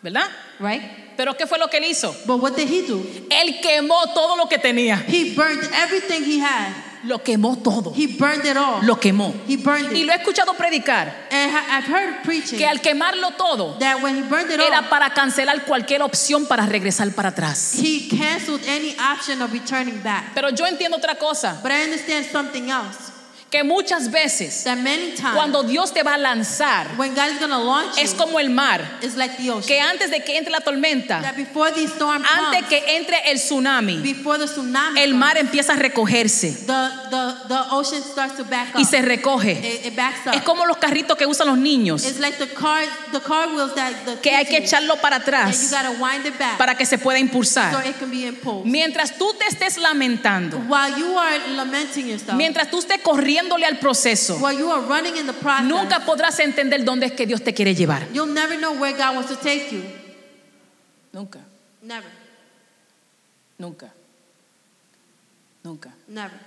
[0.03, 0.31] ¿Verdad?
[0.59, 0.81] right?
[1.17, 2.15] Pero ¿qué fue lo que él hizo?
[2.27, 3.03] But what did he do?
[3.31, 5.03] Él quemó todo lo que tenía.
[5.09, 6.73] He burned everything he had.
[7.05, 7.93] Lo quemó todo.
[7.95, 8.85] He burned it all.
[8.85, 9.33] Lo quemó.
[9.47, 10.07] He burned Y it.
[10.07, 14.23] lo he escuchado predicar And I've heard preaching que al quemarlo todo that when he
[14.23, 17.75] burned it era all, para cancelar cualquier opción para regresar para atrás.
[17.81, 20.33] he canceled any option of returning back.
[20.35, 23.13] Pero yo entiendo otra cosa, But I understand something else.
[23.51, 27.59] Que muchas veces times cuando Dios te va a lanzar when God is going to
[27.59, 31.71] launch es como el mar, like que antes de que entre la tormenta, that before
[31.73, 36.51] the storm antes comes, que entre el tsunami, tsunami el comes, mar empieza a recogerse
[36.67, 38.81] the, the, the ocean starts to back up.
[38.81, 39.53] y se recoge.
[39.53, 40.35] it, it backs up.
[40.35, 43.93] Es como los carritos que usan los niños, like the car, the car wheels that
[44.05, 45.73] the que hay que echarlo para atrás
[46.59, 47.85] para que se pueda so impulsar.
[47.87, 48.65] impulsed.
[48.65, 53.01] Mientras tú te estés lamentando, While you are lamenting yourself, mientras tú estés
[53.37, 57.13] corriéndole al proceso, while you are running in the process, nunca podrás entender dónde es
[57.13, 58.07] que Dios te quiere llevar.
[58.13, 59.83] you'll never know where God wants to take you.
[61.13, 61.41] Nunca,
[61.83, 62.11] Never,
[63.59, 63.93] nunca,
[65.63, 65.91] nunca.
[66.09, 66.39] never.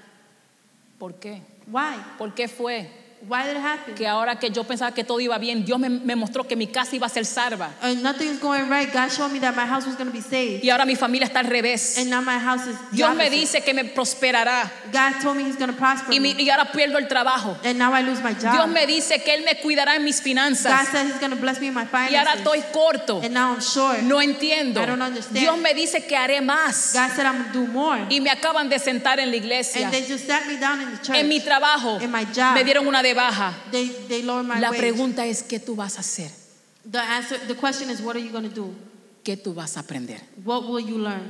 [0.99, 1.41] ¿Por qué?
[1.67, 1.95] Why?
[2.17, 2.89] ¿Por qué fue
[3.27, 3.95] Why did it happen?
[3.95, 6.67] que ahora que yo pensaba que todo iba bien, Dios me, me mostró que mi
[6.67, 7.69] casa iba a ser salva
[8.01, 8.91] nothing's going right.
[8.93, 11.25] God showed me that my house was going to be saved, y ahora mi familia
[11.27, 11.97] está al revés?
[11.97, 15.57] and now my house is Dios me dice que me prosperará God told me He's
[15.57, 17.57] going to prosper y, mi- me, y ahora pierdo el trabajo.
[17.65, 18.53] and now I lose my job.
[18.53, 21.35] Dios me dice que Él me cuidará en mis God finanzas said He's going to
[21.41, 23.21] bless me in my y ahora finances, estoy corto.
[23.21, 24.01] and now I'm short.
[24.03, 24.81] No entiendo.
[24.81, 25.39] I don't understand.
[25.39, 28.29] Dios me dice que haré más God said I'm going to do more, y me
[28.29, 29.83] acaban de sentar en la iglesia.
[29.83, 31.17] and they just sat me down in the church.
[31.17, 32.55] En mi trabajo In my job.
[32.55, 33.53] me dieron una de baja.
[33.71, 34.79] They they lowered my La wage.
[34.79, 36.29] pregunta es, ¿qué tú vas a hacer?
[36.89, 38.73] The answer, the question is, what are you going to do?
[39.23, 40.19] ¿Qué tú vas a aprender?
[40.43, 41.29] What will you learn?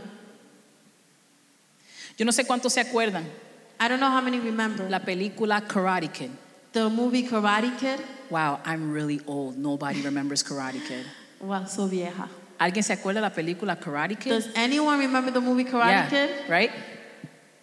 [2.17, 3.23] Yo no sé cuántos se acuerdan
[3.79, 6.31] I don't know how many remember la película Karate Kid.
[6.73, 7.99] the movie Karate Kid.
[8.29, 9.57] Wow, I'm really old.
[9.57, 11.05] Nobody remembers Karate Kid.
[11.39, 12.27] Wow, so vieja.
[12.59, 14.31] ¿Alguien se acuerda de la película Karate Kid?
[14.31, 16.29] Does anyone remember the movie Karate Yeah, Kid?
[16.49, 16.71] right?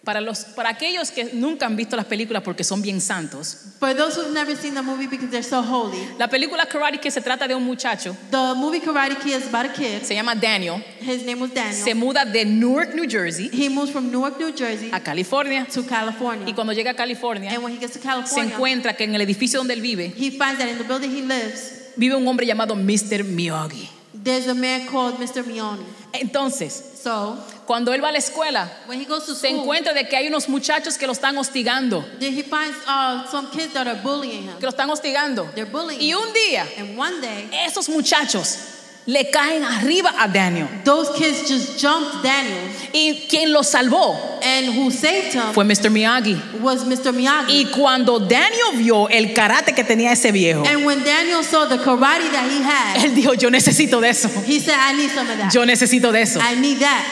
[0.07, 3.93] Para, los, para aquellos que nunca han visto las películas porque son bien santos, For
[3.93, 7.19] those who've never seen the movie because they're so holy, la película Karate Kid se
[7.19, 10.03] trata de un muchacho, the movie Karate Kid is about a kid.
[10.03, 11.73] se llama Daniel, His name was Daniel.
[11.83, 15.65] se muda de Newark, New Jersey, He moves from Newark, New Jersey a California.
[15.73, 16.47] to California.
[16.47, 19.13] Y cuando llega a California, And when he gets to se California, encuentra que en
[19.13, 22.25] el edificio donde él vive, he finds that in the building he lives, vive un
[22.25, 23.25] hombre llamado Mr.
[23.25, 23.89] Miyagi.
[24.27, 25.43] There's a man called Mr.
[25.43, 25.85] Miyoni.
[26.13, 29.93] Entonces, So cuando él va a la escuela, when he goes to se school, encuentra
[29.93, 33.73] de que hay unos muchachos que lo están hostigando, then he finds uh, some kids
[33.73, 34.57] that are bullying him.
[34.57, 35.49] que lo están hostigando.
[35.53, 36.17] They're bullying Y him.
[36.17, 38.76] un día, And one day, esos muchachos
[39.07, 40.67] le caen arriba a Daniel.
[40.83, 42.57] those kids just jumped Daniel,
[42.93, 45.89] Y quien lo salvó and who saved him fue Mr.
[45.89, 46.37] Miyagi.
[46.59, 47.13] was Mr.
[47.13, 47.47] Miyagi.
[47.49, 51.77] Y cuando Daniel vio el karate que tenía ese viejo, And when Daniel saw the
[51.77, 54.27] karate that he had, él dijo, yo necesito de eso.
[54.45, 55.53] he said, I need some of that.
[55.53, 56.39] Yo necesito de eso.
[56.41, 57.03] I need that.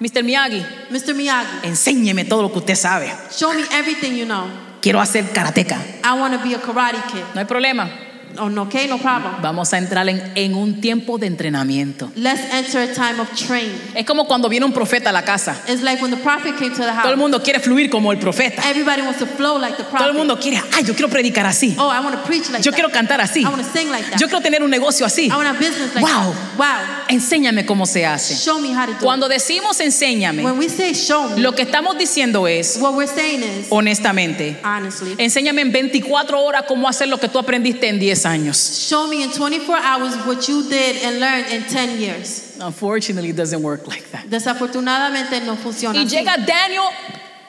[0.00, 0.22] Mr.
[0.22, 1.14] Miyagi, Mr.
[1.14, 3.10] Miyagi, enséñeme todo lo que usted sabe.
[3.30, 4.48] show me everything you know.
[4.82, 5.78] Quiero hacer karateca.
[6.04, 7.24] I want to be a karate kid.
[7.34, 7.88] No hay problema.
[8.38, 9.40] Oh, okay, no problem.
[9.42, 12.10] Vamos a entrar en, en un tiempo de entrenamiento.
[12.16, 13.74] Let's enter a time of training.
[13.94, 15.60] Es como cuando viene un profeta a la casa.
[15.68, 17.16] It's like when the prophet came to the Todo el house.
[17.18, 18.62] mundo quiere fluir como el profeta.
[18.68, 20.14] Everybody wants to flow like the Todo el prophet.
[20.16, 21.74] mundo quiere, ay, yo quiero predicar así.
[21.78, 22.76] Oh, I want to preach like Yo that.
[22.76, 23.40] quiero cantar así.
[23.42, 24.18] I want to sing like that.
[24.20, 25.26] Yo quiero tener un negocio así.
[25.26, 26.32] I want a business like Wow.
[26.32, 26.56] that.
[26.58, 27.04] Wow.
[27.08, 28.34] Enséñame cómo se hace.
[28.36, 31.62] Show me how to do Cuando decimos enséñame, When we say show me, lo que
[31.62, 37.08] estamos diciendo es, what we're saying is, honestamente, honestly, enséñame en 24 horas cómo hacer
[37.08, 38.56] lo que tú aprendiste en 10 años.
[38.88, 42.56] show me in 24 hours what you did and learned in 10 years.
[42.60, 44.26] Unfortunately, it doesn't work like that.
[44.28, 46.16] Desafortunadamente no funciona Y así.
[46.16, 46.84] llega Daniel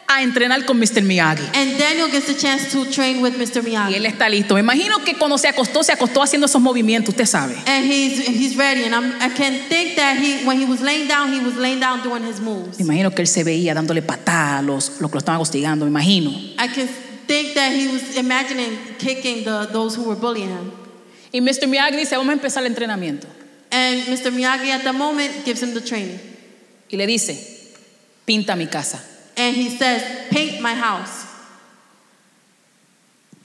[0.07, 1.01] a entrenar con Mr.
[1.03, 1.43] Miyagi.
[1.53, 3.62] And Daniel gets a chance to train with Mr.
[3.63, 3.95] Y Miyagi.
[3.95, 4.55] él está listo.
[4.55, 7.55] Me imagino que cuando se acostó, se acostó haciendo esos movimientos, usted sabe.
[7.65, 8.84] And he's he's ready.
[8.84, 11.79] And I'm, I can think that he when he was laying down, he was laying
[11.79, 12.77] down doing his moves.
[12.79, 15.86] Me imagino que él se veía dándole patadas a los, los que lo estaban hostigando,
[15.86, 16.31] me imagino.
[16.60, 16.89] I can
[17.32, 20.72] think that he was imagining kicking the those who were bullying him.
[21.34, 21.65] Y Mr.
[21.65, 23.26] Miyagi dice, vamos a empezar el entrenamiento.
[23.72, 24.32] And Mr.
[24.32, 26.20] Miyagi at the moment gives him the training.
[26.91, 27.74] Y le dice,
[28.26, 29.00] pinta mi casa.
[29.38, 31.28] And he says, paint my house.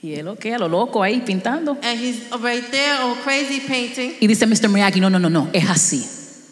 [0.03, 1.77] Y él, ok, a lo loco ahí pintando.
[1.81, 4.15] And he's right there, all crazy painting.
[4.19, 4.69] Y dice Mr.
[4.69, 6.03] Miyagi, no, no, no, no, es así.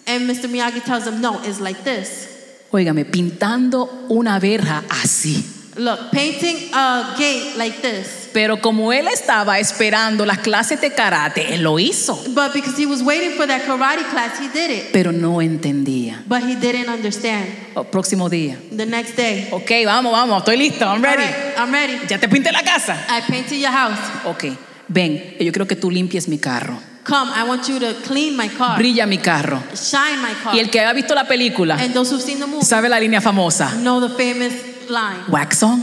[0.07, 0.49] And Mr.
[0.49, 2.29] Miyagi tells him, no, it's like this.
[2.71, 5.54] Óigame, pintando una verja así.
[5.77, 8.29] Look, painting a gate like this.
[8.31, 12.15] Pero como él estaba esperando las clases de karate, él lo hizo.
[12.29, 14.91] But because he was waiting for that karate class, he did it.
[14.93, 16.23] Pero no entendía.
[16.27, 17.45] But he didn't understand.
[17.75, 18.57] Oh, próximo día.
[18.75, 21.23] The next day, Ok, vamos, vamos, estoy listo, I'm ready.
[21.23, 21.99] right, I'm ready.
[22.07, 22.97] Ya te pinté la casa.
[23.09, 23.99] I painted your house.
[24.25, 24.45] Ok,
[24.87, 26.77] ven, yo quiero que tú limpies mi carro.
[27.05, 29.61] Come, I want you to clean my car, Brilla mi carro.
[29.75, 30.55] shine my car.
[30.55, 32.99] Y el que ha visto la película And those who've seen the movie sabe la
[32.99, 33.71] línea famosa.
[33.83, 34.53] know the famous
[34.89, 35.23] line.
[35.29, 35.81] Wax on,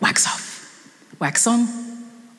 [0.00, 0.48] wax off.
[1.20, 1.66] Wax on,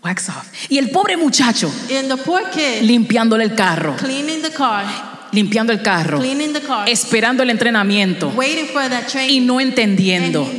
[0.04, 0.52] wax off.
[0.70, 4.86] Y el pobre muchacho And the poor kid limpiándole el carro, cleaning the car,
[5.32, 9.46] limpiando el carro, cleaning the car, esperando el entrenamiento waiting for that y training.
[9.46, 10.50] no entendiendo,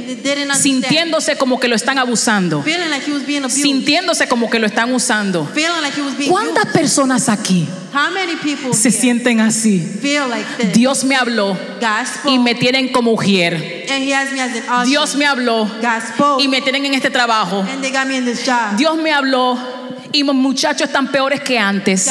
[0.59, 3.62] sintiéndose como que lo están abusando, Feeling like he was being abused.
[3.62, 5.44] sintiéndose como que lo están usando.
[5.46, 6.72] Feeling like he was being ¿Cuántas used.
[6.74, 9.80] personas aquí How many people se here sienten así?
[9.80, 10.72] feel like this?
[10.72, 11.56] Dios me habló
[12.26, 13.87] y me tienen como mujer.
[13.90, 14.87] and he has me as an usher.
[14.87, 15.68] Dios me habló
[16.38, 17.61] y me tienen en este trabajo.
[17.68, 18.76] and they got me in this job.
[18.76, 19.59] Dios me habló
[20.12, 22.09] y los muchachos están peores que antes.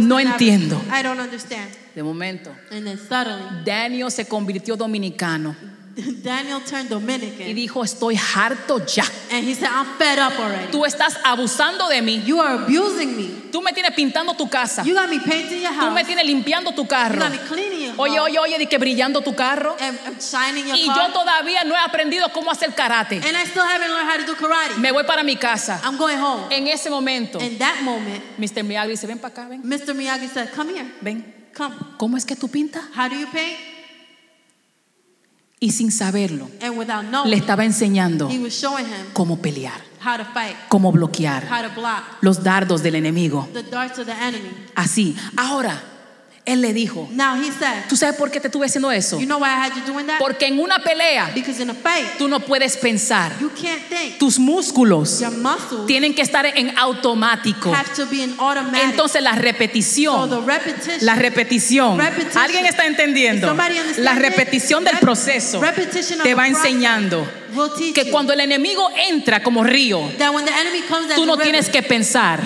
[0.00, 0.80] No entiendo.
[0.88, 1.70] I don't understand.
[1.94, 5.54] De momento, And then suddenly, Daniel se convirtió dominicano
[5.94, 9.04] Daniel turned y Dominican, dijo, estoy harto ya.
[9.30, 10.70] and he said, "I'm fed up already.
[10.70, 12.22] Tú estás abusando de mí.
[12.24, 13.28] You are abusing me.
[13.52, 14.82] Tú me tienes pintando tu casa.
[14.84, 15.92] You got me painting your Tú house.
[15.94, 17.18] me tienes limpiando tu You carro.
[17.18, 18.28] got me cleaning your Oye, house.
[18.30, 19.76] oye, oye, di que brillando tu carro.
[19.78, 20.96] And, and shining your Y car.
[20.96, 23.16] yo todavía no he aprendido cómo hacer karate.
[23.16, 24.78] and I still haven't learned how to do karate.
[24.78, 25.78] Me voy para mi casa.
[25.84, 26.46] I'm going home.
[26.50, 28.64] En ese momento, In that moment, Mr.
[28.64, 29.94] Miyagi dice, ven para acá, ven, Mr.
[29.94, 30.90] Miyagi said, "Come here.
[31.02, 31.22] ven.
[31.54, 31.74] Come.
[31.98, 32.82] ¿Cómo es que tú pintas?
[32.96, 33.58] How do you paint?"
[35.62, 36.48] Y sin saberlo,
[37.24, 38.28] le estaba enseñando
[39.12, 43.48] cómo pelear, how to fight, cómo bloquear how to block los dardos del enemigo.
[43.52, 44.50] the darts of the enemy.
[44.74, 45.16] Así.
[45.36, 45.80] Ahora,
[46.44, 49.18] él le dijo, Now he said, ¿tú sabes por qué te estuve haciendo eso?
[49.20, 50.18] "You know why I had you doing that?
[50.18, 53.32] Porque en una pelea Because in a fight, tú no puedes pensar.
[53.40, 54.18] you can't think.
[54.18, 55.22] Tus músculos
[55.86, 57.72] tienen que estar en automático.
[57.72, 58.82] have to be in automatic.
[58.90, 61.98] Entonces la so repetición, the repetition, la repetición.
[61.98, 62.42] Repetition.
[62.42, 63.56] ¿Alguien está entendiendo?
[63.98, 65.60] La repetición del proceso
[66.22, 67.24] te va enseñando
[67.94, 70.10] que cuando el enemigo entra como río,
[71.16, 72.40] tú no tienes que pensar,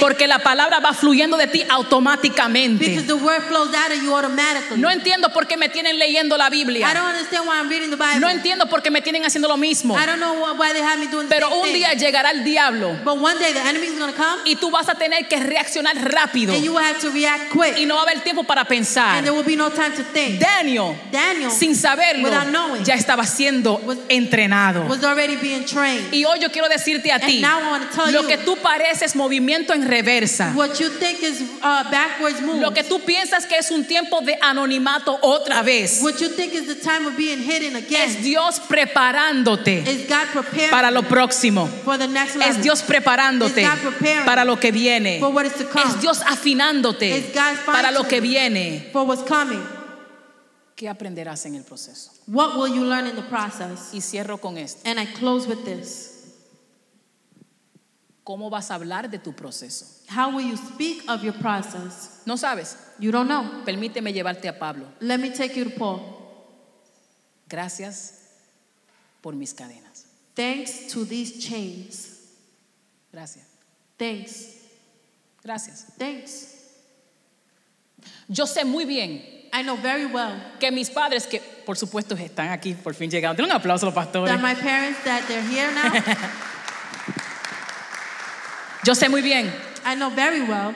[0.00, 2.84] porque la palabra va fluyendo de ti automáticamente.
[4.76, 6.86] No entiendo por qué me tienen leyendo la Biblia.
[8.20, 9.94] No entiendo por qué me tienen haciendo lo mismo.
[11.28, 12.96] Pero un día llegará el diablo
[14.44, 16.54] y tú vas a tener que reaccionar rápido
[17.78, 19.22] y no va a haber tiempo para pensar.
[20.38, 20.94] Daniel,
[21.50, 22.28] sin saberlo,
[22.84, 24.88] ya estaba siendo was- entrenado.
[24.88, 26.12] was already being trained.
[26.12, 28.28] Y hoy yo quiero decirte a And ti, now I want to tell lo you-
[28.28, 32.60] que tú pareces movimiento en reversa, What you think is uh, backwards move.
[32.60, 36.52] lo que tú piensas que es un tiempo de anonimato otra vez, what you think
[36.54, 38.08] is the time of being hidden again.
[38.08, 41.68] es Dios preparándote is God preparing para lo próximo.
[41.84, 42.54] for the next level.
[42.56, 45.18] Es Dios preparándote Is God preparing para lo que viene.
[45.20, 45.84] for what is to come.
[45.84, 48.88] Es Dios afinándote Is God para lo que viene.
[48.92, 49.60] for what's coming.
[50.76, 52.12] ¿Qué aprenderás en el proceso?
[52.26, 53.92] What will you learn in the process?
[53.92, 54.80] Y cierro con esto.
[54.88, 56.10] And I close with this.
[58.24, 59.86] ¿Cómo vas a hablar de tu proceso?
[60.08, 62.22] How will you speak of your process?
[62.26, 62.76] No sabes.
[62.98, 63.64] You don't know.
[63.64, 64.86] Permíteme llevarte a Pablo.
[65.00, 66.00] Let me take you to Paul.
[67.48, 68.14] Gracias
[69.20, 70.06] por mis cadenas.
[70.34, 72.18] Thanks to these chains.
[73.12, 73.44] Gracias.
[73.96, 74.64] Thanks
[75.44, 75.84] Gracias.
[75.98, 76.54] Thanks.
[78.28, 82.48] Yo sé muy bien I know very well que mis padres, que por supuesto están
[82.48, 83.36] aquí, por fin llegaron.
[83.36, 84.28] Den un aplauso a los pastores.
[84.28, 85.92] that my parents that they're here now.
[88.84, 89.50] Yo sé muy bien
[89.86, 90.74] I know very well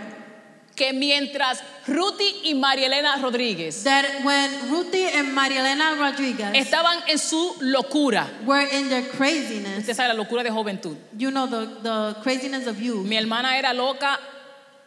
[0.76, 7.18] que mientras Ruti y María Elena Rodríguez that when Ruthie and Marielena Rodriguez estaban en
[7.18, 10.96] su locura, were in their craziness, usted sabe la locura de juventud.
[11.18, 13.04] you know the, the craziness of youth.
[13.04, 14.20] Mi hermana era loca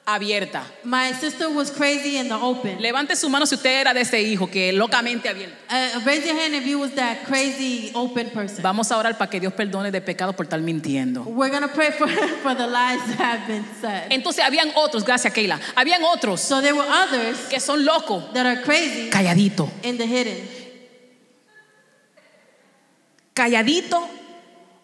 [0.05, 0.63] abierta.
[0.83, 2.81] My sister was crazy in the open.
[2.81, 5.53] Levante su mano si usted era de ese hijo que locamente abierto.
[5.69, 8.61] Uh, raise your hand if you was that crazy open person.
[8.63, 11.23] Vamos a orar para que Dios perdone de pecado por estar mintiendo.
[11.25, 12.07] We're gonna pray for,
[12.43, 14.11] for the lies that have been said.
[14.11, 18.45] Entonces habían otros, gracias Keila, habían otros So there were others que son locos, that
[18.45, 20.37] are crazy calladito, in the hidden,
[23.33, 24.20] calladito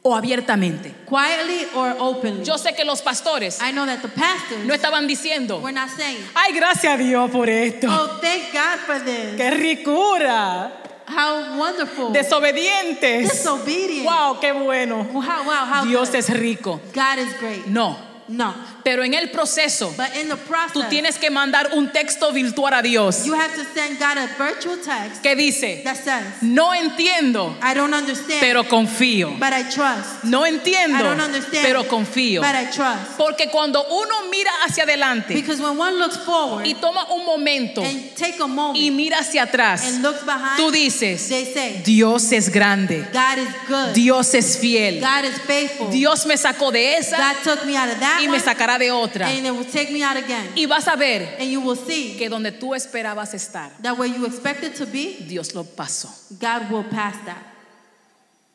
[0.08, 0.94] o abiertamente.
[1.06, 2.44] quietly or openly.
[2.44, 5.90] Yo sé que los pastores I know that the pastors no estaban diciendo, were not
[5.90, 7.88] saying, ay, gracias a Dios por esto.
[7.90, 9.36] "Oh, thank God for this.
[9.38, 10.72] ¡Qué ricura!
[11.10, 13.30] How wonderful, Desobedientes.
[13.32, 14.06] disobedient.
[14.06, 15.06] ¡Wow, qué bueno!
[15.14, 16.18] Wow, wow, how Dios good.
[16.20, 16.82] es rico.
[16.94, 17.66] God is great.
[17.68, 17.98] No,
[18.30, 22.32] No, pero en el proceso but in the process, tú tienes que mandar un texto
[22.34, 26.42] virtual a Dios you have to send God a virtual text que dice, that says,
[26.42, 29.38] no entiendo, "I don't understand, pero confío.
[29.40, 30.24] but I trust.
[30.26, 32.42] No I entiendo, don't understand, pero confío.
[32.42, 36.74] but I trust." Porque cuando uno mira hacia adelante Because when one looks forward y
[36.74, 40.72] toma un momento and take a moment y mira hacia atrás, and looks behind, tú
[40.72, 43.94] dices, they say, Dios es grande, God is good.
[43.94, 45.90] Dios es fiel, God is faithful.
[45.90, 48.92] Dios me sacó de esa God took me out of that y me sacará de
[48.92, 49.28] otra.
[49.28, 50.52] and it will take me out again.
[50.56, 54.08] Y vas a ver And you will see que donde tú esperabas estar, that where
[54.08, 56.10] you expected to be, Dios lo pasó.
[56.40, 57.44] God will pass that.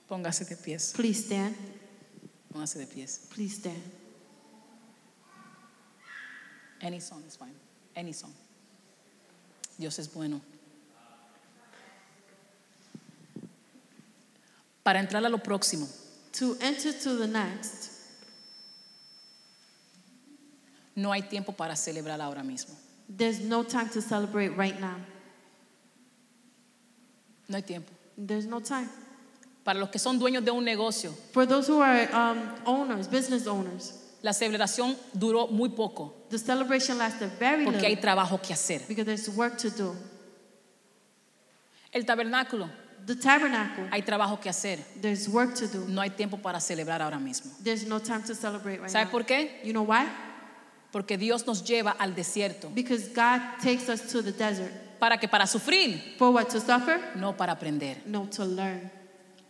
[0.08, 1.54] Póngase de pies, Please stand.
[2.52, 3.20] póngase de pies.
[3.34, 3.82] Please stand.
[6.80, 7.54] Any song is fine.
[7.94, 8.32] Any song.
[9.78, 10.40] Dios es bueno.
[14.82, 15.88] Para entrar a lo próximo,
[16.38, 17.90] To enter to the next,
[20.96, 22.74] no hay tiempo para celebrar ahora mismo.
[23.08, 24.96] there's no time to celebrate right now.
[27.48, 27.90] No hay tiempo.
[28.16, 28.88] There's no time.
[29.64, 33.46] Para los que son dueños de un negocio, For those who are um, owners, business
[33.46, 38.52] owners, la celebración duró muy poco the celebration lasted very porque hay little trabajo que
[38.54, 38.80] hacer.
[38.88, 39.94] because there's work to do.
[41.92, 42.68] El tabernáculo,
[43.04, 44.78] The tabernacle, hay trabajo que hacer.
[45.00, 45.86] there's work to do.
[45.88, 47.50] No hay tiempo para celebrar ahora mismo.
[47.62, 49.10] There's no time to celebrate right ¿Sabe now.
[49.10, 49.60] por qué?
[49.64, 50.06] You know why?
[50.92, 52.68] Porque Dios nos lleva al desierto.
[52.74, 54.70] Because God takes us to the desert.
[55.00, 56.44] ¿Para que Para sufrir, For what?
[56.50, 57.00] To suffer?
[57.16, 57.96] no para aprender.
[58.06, 58.90] No, to learn,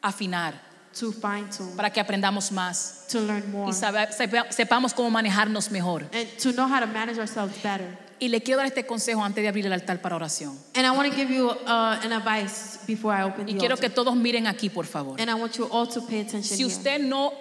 [0.00, 0.54] Afinar,
[0.98, 3.06] to fine tune, para que aprendamos más.
[3.10, 6.04] to learn more, y sabe- sepa- sepamos cómo manejarnos mejor.
[6.12, 7.98] and to know how to manage ourselves better.
[8.18, 10.56] Y le quiero dar este consejo antes de abrir el altar para oración.
[10.74, 13.74] And I want to give you uh, an advice before I open Y the quiero
[13.74, 13.88] altar.
[13.90, 15.20] que todos miren aquí, por favor.
[15.20, 16.66] And I want you all to pay attention Si here.
[16.72, 17.32] usted no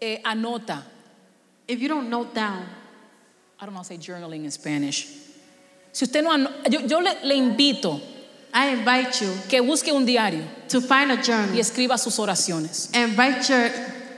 [0.00, 0.84] eh, anota,
[1.66, 2.64] If you don't note down,
[3.60, 5.08] I don't know how to say journaling in Spanish.
[5.92, 6.36] Si usted no
[6.70, 8.00] yo, yo le, le invito
[8.54, 13.16] I invite you que busque un diario to find a journal escriba sus oraciones and
[13.18, 13.68] write your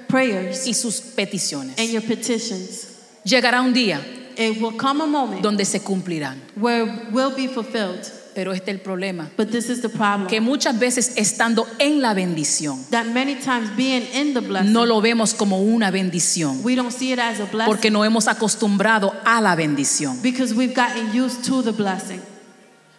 [0.09, 1.79] prayers y sus peticiones.
[1.79, 2.87] and your petitions.
[3.25, 4.01] Llegará un día
[4.37, 6.39] It will come a moment donde se cumplirán.
[6.57, 8.11] where it will be fulfilled.
[8.41, 10.27] Pero este es el problema, But this is the problem.
[10.27, 14.87] que muchas veces estando en la bendición, that many times being in the blessing, no
[14.87, 18.29] lo vemos como una bendición, we don't see it as a blessing porque no hemos
[18.29, 20.23] acostumbrado a la bendición.
[20.23, 22.23] because we've gotten used to the blessing.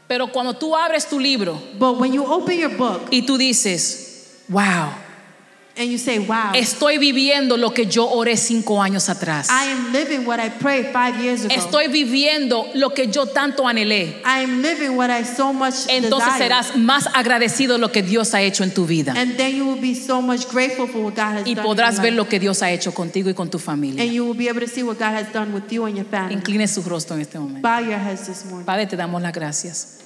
[0.08, 4.44] Pero cuando tú abres tu libro But when you open your book y tú dices,
[4.48, 4.92] wow,
[5.78, 9.50] and you say, wow, estoy viviendo lo que yo oré cinco años atrás.
[9.50, 11.54] I am living what I prayed five years ago.
[11.56, 14.22] Estoy viviendo lo que yo tanto anhelé.
[14.26, 16.44] I am living what I so much Entonces desire.
[16.44, 19.14] serás más agradecido de lo que Dios ha hecho en tu vida.
[19.16, 21.66] And then you will be so much grateful for what God has Y done.
[21.66, 24.04] podrás ver lo que Dios ha hecho contigo y con tu familia.
[24.04, 26.06] And you will be able to see what God has done with you and your
[26.06, 26.34] family.
[26.34, 27.62] Incline su rostro en este momento.
[27.68, 28.66] Bow your heads this morning.
[28.66, 30.00] Padre, te damos las gracias.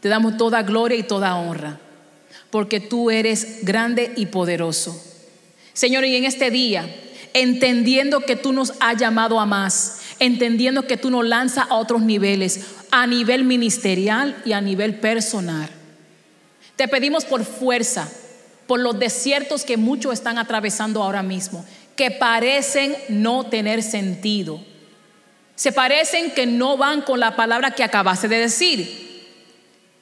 [0.00, 1.80] Te damos toda gloria y toda honra,
[2.50, 5.00] porque tú eres grande y poderoso.
[5.72, 6.88] Señor, y en este día,
[7.34, 12.02] entendiendo que tú nos has llamado a más, entendiendo que tú nos lanzas a otros
[12.02, 15.68] niveles, a nivel ministerial y a nivel personal.
[16.76, 18.10] Te pedimos por fuerza,
[18.66, 21.64] por los desiertos que muchos están atravesando ahora mismo,
[21.96, 24.60] que parecen no tener sentido.
[25.54, 29.07] Se parecen que no van con la palabra que acabaste de decir.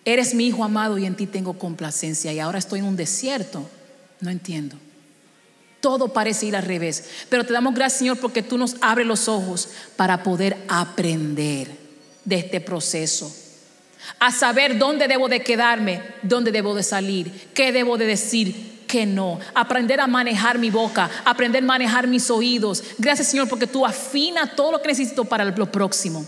[0.07, 3.69] Eres mi hijo amado y en ti tengo complacencia y ahora estoy en un desierto.
[4.21, 4.77] No entiendo.
[5.81, 7.05] Todo parece ir al revés.
[7.29, 11.73] Pero te damos gracias, Señor, porque tú nos abres los ojos para poder aprender
[12.25, 13.35] de este proceso.
[14.21, 19.07] A saber dónde debo de quedarme, dónde debo de salir, qué debo de decir, qué
[19.07, 19.41] no.
[19.55, 22.85] Aprender a manejar mi boca, aprender a manejar mis oídos.
[22.99, 26.25] Gracias, Señor, porque tú afinas todo lo que necesito para lo próximo.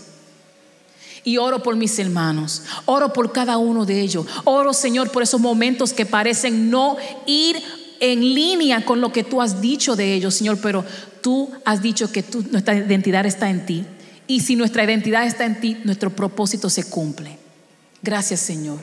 [1.25, 4.27] Y oro por mis hermanos, oro por cada uno de ellos.
[4.45, 6.97] Oro, Señor, por esos momentos que parecen no
[7.27, 7.57] ir
[8.01, 10.85] en línea con lo que tú has dicho de ellos, Señor, pero
[11.21, 13.85] tú has dicho que nuestra identidad está en ti.
[14.27, 17.39] Y si nuestra identidad está en ti, nuestro propósito se cumple.
[18.03, 18.79] Gracias, Señor,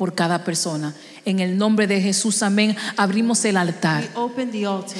[0.00, 0.94] por cada persona.
[1.26, 2.74] En el nombre de Jesús, amén.
[2.96, 4.08] Abrimos el altar.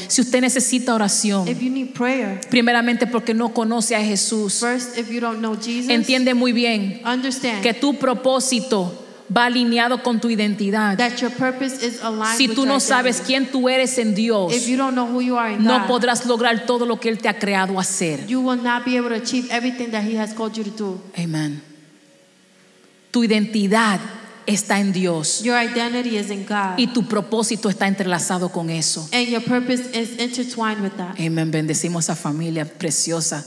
[0.08, 1.46] Si usted necesita oración,
[1.94, 7.00] prayer, primeramente porque no conoce a Jesús, first, Jesus, entiende muy bien
[7.62, 8.92] que tu propósito
[9.34, 10.98] va alineado con tu identidad.
[12.36, 17.00] Si tú no sabes quién tú eres en Dios, no God, podrás lograr todo lo
[17.00, 18.26] que Él te ha creado hacer.
[21.16, 21.62] Amén.
[23.10, 23.98] Tu identidad
[24.54, 29.08] está en Dios Your identity is in God, y tu propósito está entrelazado con eso.
[29.12, 31.16] and your purpose is intertwined with that.
[31.18, 31.50] Amén.
[31.50, 33.44] Bendecimos a esa familia preciosa.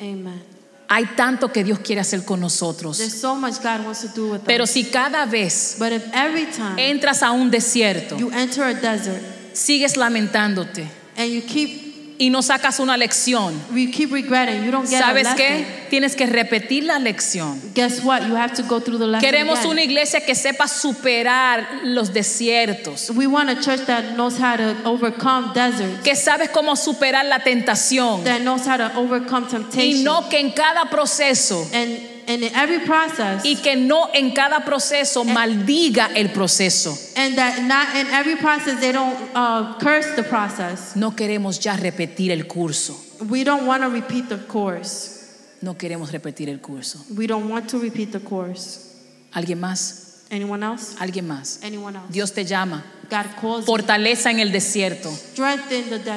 [0.00, 0.42] Amen.
[0.90, 2.96] Hay tanto que Dios quiere hacer con nosotros.
[2.96, 4.70] There's so much God wants to do with Pero us.
[4.70, 9.20] si cada vez But if every time entras a un desierto, you enter a desert
[9.52, 11.87] sigues lamentándote and you keep
[12.18, 15.64] y no sacas una lección, you keep regretting, you don't get ¿sabes qué?
[15.88, 17.60] Tienes que repetir la lección.
[17.74, 18.26] Guess what?
[18.26, 19.70] You have to go through the lesson Queremos again.
[19.70, 24.74] una iglesia que sepa superar los desiertos, We want a church that knows how to
[24.84, 30.04] overcome deserts, que sabes cómo superar la tentación that knows how to overcome y temptation.
[30.04, 35.24] no que en cada proceso and in every process, y que no en cada proceso
[35.24, 36.96] maldiga el proceso.
[37.16, 40.94] and that not in every process they don't uh, curse the process.
[40.94, 42.94] No queremos ya repetir el curso.
[43.28, 45.14] We don't want to repeat the course.
[45.62, 47.04] No queremos repetir el curso.
[47.16, 48.94] We don't want to repeat the course.
[49.32, 50.24] ¿Alguien más?
[50.30, 50.94] Anyone else?
[51.00, 51.60] ¿Alguien más?
[51.64, 52.12] Anyone else?
[52.12, 52.84] Dios te llama.
[53.10, 53.72] God calls you.
[53.72, 55.10] Fortaleza en el desierto.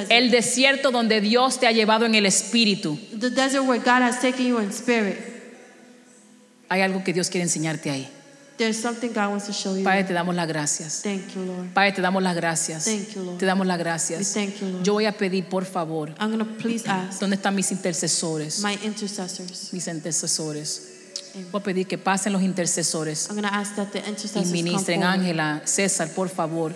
[0.09, 2.99] El desierto donde Dios te ha llevado en el espíritu.
[3.17, 5.30] the desert where God has taken you in spirit.
[6.71, 8.07] Hay algo que Dios quiere enseñarte ahí.
[8.57, 9.83] There's something God wants to show you.
[9.83, 11.01] Padre, te damos las gracias.
[11.01, 11.73] Thank you, Lord.
[11.73, 12.85] Padre, te damos las gracias.
[12.85, 13.37] Thank you, Lord.
[13.39, 14.19] Te damos las gracias.
[14.19, 14.83] We thank you, Lord.
[14.83, 18.63] Yo voy a pedir, por favor, I'm to please ask ¿dónde están mis intercesores?
[18.63, 19.73] my intercessors.
[19.73, 20.83] Mis intercesores.
[21.51, 24.63] Voy a pedir que pasen los intercesores I'm to ask that the y intercessors come
[24.63, 25.03] ministren.
[25.03, 26.73] Ángela, César, por favor,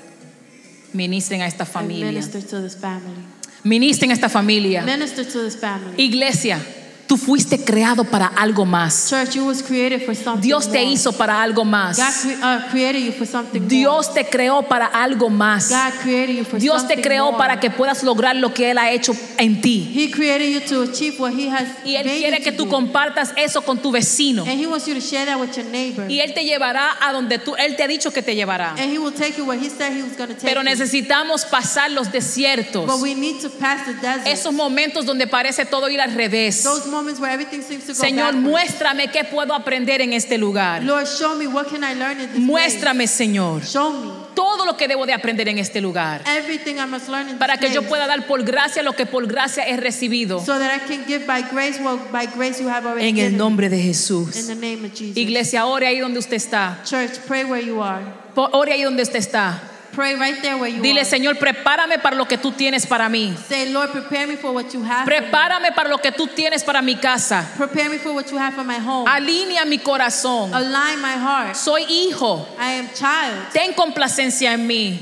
[0.92, 2.06] ministren a esta and familia.
[2.08, 3.24] minister to this family.
[3.64, 4.82] Ministren a esta familia.
[4.84, 6.04] Minister to this family.
[6.04, 6.60] Iglesia,
[7.08, 9.10] tú fuiste creado para algo más.
[9.10, 10.92] Church, you was created for something Dios te more.
[10.92, 11.98] hizo para algo más.
[11.98, 15.70] God uh, created you for something Dios te creó para algo más.
[15.70, 15.92] more.
[15.92, 17.38] God created you for Dios something te creó more.
[17.38, 19.92] para que puedas lograr lo que Él ha hecho en ti.
[19.94, 23.62] He created you to achieve what He has Y Él quiere que tú compartas eso
[23.62, 24.44] con tu vecino.
[24.44, 26.10] And He wants you to share that with your neighbor.
[26.10, 28.72] Y Él te llevará a donde tú, Él te ha dicho que te llevará.
[28.72, 31.46] And He will take you where He said He was going to take Pero necesitamos
[31.46, 32.86] pasar los desiertos.
[32.88, 34.30] But we need to pass the.
[34.30, 36.64] Esos momentos donde parece todo ir al revés.
[36.64, 38.48] Those moments where everything seems to go Señor, backwards.
[38.50, 40.82] muéstrame qué puedo aprender en este lugar.
[40.84, 43.72] Lord, show me what can I learn in this Muéstrame, Señor, place.
[43.74, 46.22] Show me todo lo que debo de aprender en este lugar.
[46.26, 47.90] everything I must learn in Para this que yo place.
[47.90, 50.40] pueda dar por gracia lo que por gracia he recibido.
[50.44, 53.38] so that I can give by grace what by grace you have already En el
[53.38, 54.48] nombre de in Jesús.
[54.48, 55.18] the name of Jesus.
[55.18, 56.80] Iglesia, ore ahí donde usted está.
[56.86, 58.04] Church, pray where you are.
[58.36, 59.62] Ore ahí donde usted está.
[59.96, 61.06] Pray right there where you Dile, are.
[61.06, 63.34] Señor, prepárame para lo que tú tienes para mí.
[63.48, 65.06] Say, Lord, prepare me for what you have.
[65.06, 67.50] Prepárame para lo que tú tienes para mi casa.
[67.58, 69.08] Prepare me for what you have for my home.
[69.10, 70.54] Alinea mi corazón.
[70.54, 71.56] Align my heart.
[71.56, 72.46] Soy hijo.
[72.60, 73.54] I am child.
[73.54, 75.00] Ten complacencia en mí.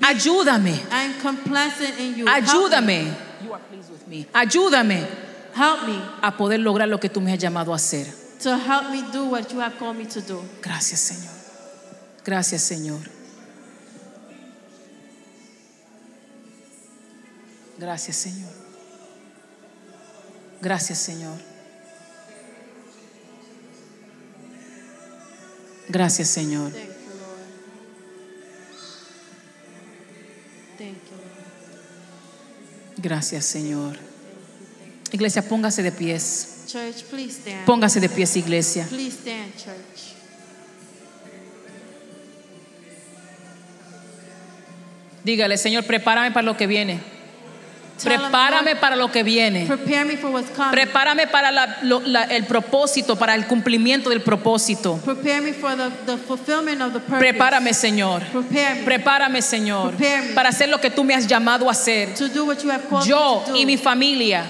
[0.00, 0.74] Ayúdame.
[0.90, 2.26] I am complacent in you.
[2.26, 3.14] Ayúdame.
[3.44, 4.26] You are pleased with me.
[4.32, 5.06] Ayúdame
[5.54, 8.06] Help me a poder lograr lo que tú me has llamado a hacer.
[8.40, 10.42] to help me do what you have called me to do.
[10.60, 11.32] Gracias, Señor.
[12.24, 13.21] Gracias, Señor.
[17.78, 18.50] Gracias, Señor.
[20.60, 21.38] Gracias, Señor.
[25.88, 26.72] Gracias, Señor.
[26.72, 27.38] Thank you, Lord.
[30.78, 31.32] Thank you, Lord.
[32.98, 33.98] Gracias, Señor.
[35.10, 36.64] Iglesia, póngase de pies.
[36.66, 37.66] Church, please stand.
[37.66, 38.86] Póngase de pies, iglesia.
[38.88, 40.14] Please stand, church.
[45.24, 47.00] Dígale, Señor, prepárame para lo que viene.
[48.04, 49.66] Prepárame para lo que viene.
[49.66, 50.70] prepare me for what's coming.
[50.72, 54.98] Prepárame para la- lo- la- el propósito, para el cumplimiento del propósito.
[55.04, 57.18] Prepare me for the, the fulfillment of the purpose.
[57.18, 58.22] Prepárame, Señor.
[58.32, 59.94] Prepare me Prepárame, Señor,
[60.34, 62.14] para hacer lo que tú me has llamado a hacer.
[62.14, 63.56] to do what you have called Yo me to do.
[63.58, 64.44] y mi familia,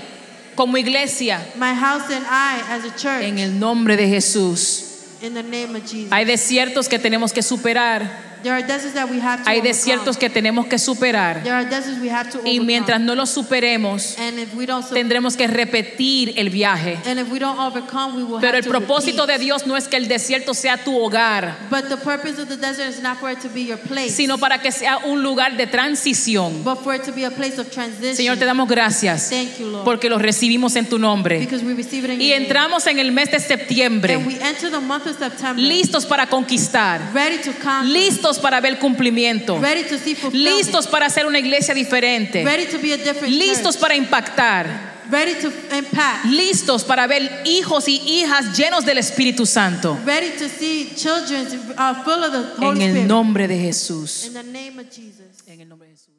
[0.54, 3.22] como iglesia, My house and I as a church.
[3.24, 4.84] en el nombre de Jesús.
[5.22, 6.10] in the name of Jesus.
[6.10, 8.31] Hay desiertos que tenemos que superar.
[8.42, 9.68] There are deserts that we have to Hay overcome.
[9.68, 11.42] desiertos que tenemos que superar.
[11.42, 12.66] There are deserts we have to Y overcome.
[12.66, 16.98] mientras no los superemos, and if we don't su- tendremos que repetir el viaje.
[17.06, 19.40] and if we don't overcome, we will Pero have el to propósito de repeat.
[19.46, 22.88] Dios no es que el desierto sea tu hogar, But the purpose of the desert
[22.88, 25.66] is not for it to be your place, sino para que sea un lugar de
[25.66, 26.62] transición.
[26.64, 28.16] but for it to be a place of transition.
[28.16, 31.38] Señor, te damos gracias Thank you, Lord, porque los recibimos en tu nombre.
[31.40, 34.70] because we receive it in Y entramos en el mes de septiembre, And we enter
[34.70, 37.84] the month of September listos para conquistar, ready to conquer,
[38.32, 42.66] listos para ver cumplimiento, ready to see fulfillment, listos para hacer una iglesia diferente, ready
[42.66, 44.66] to be a different listos church, para impactar,
[45.10, 49.98] ready to impact, listos para ver hijos y hijas llenos del Espíritu Santo.
[50.04, 53.08] ready to see children uh, full of the Holy En el Spirit.
[53.08, 54.26] nombre de Jesús.
[54.26, 55.42] In the name of Jesus.
[55.46, 56.11] En el nombre de Jesús.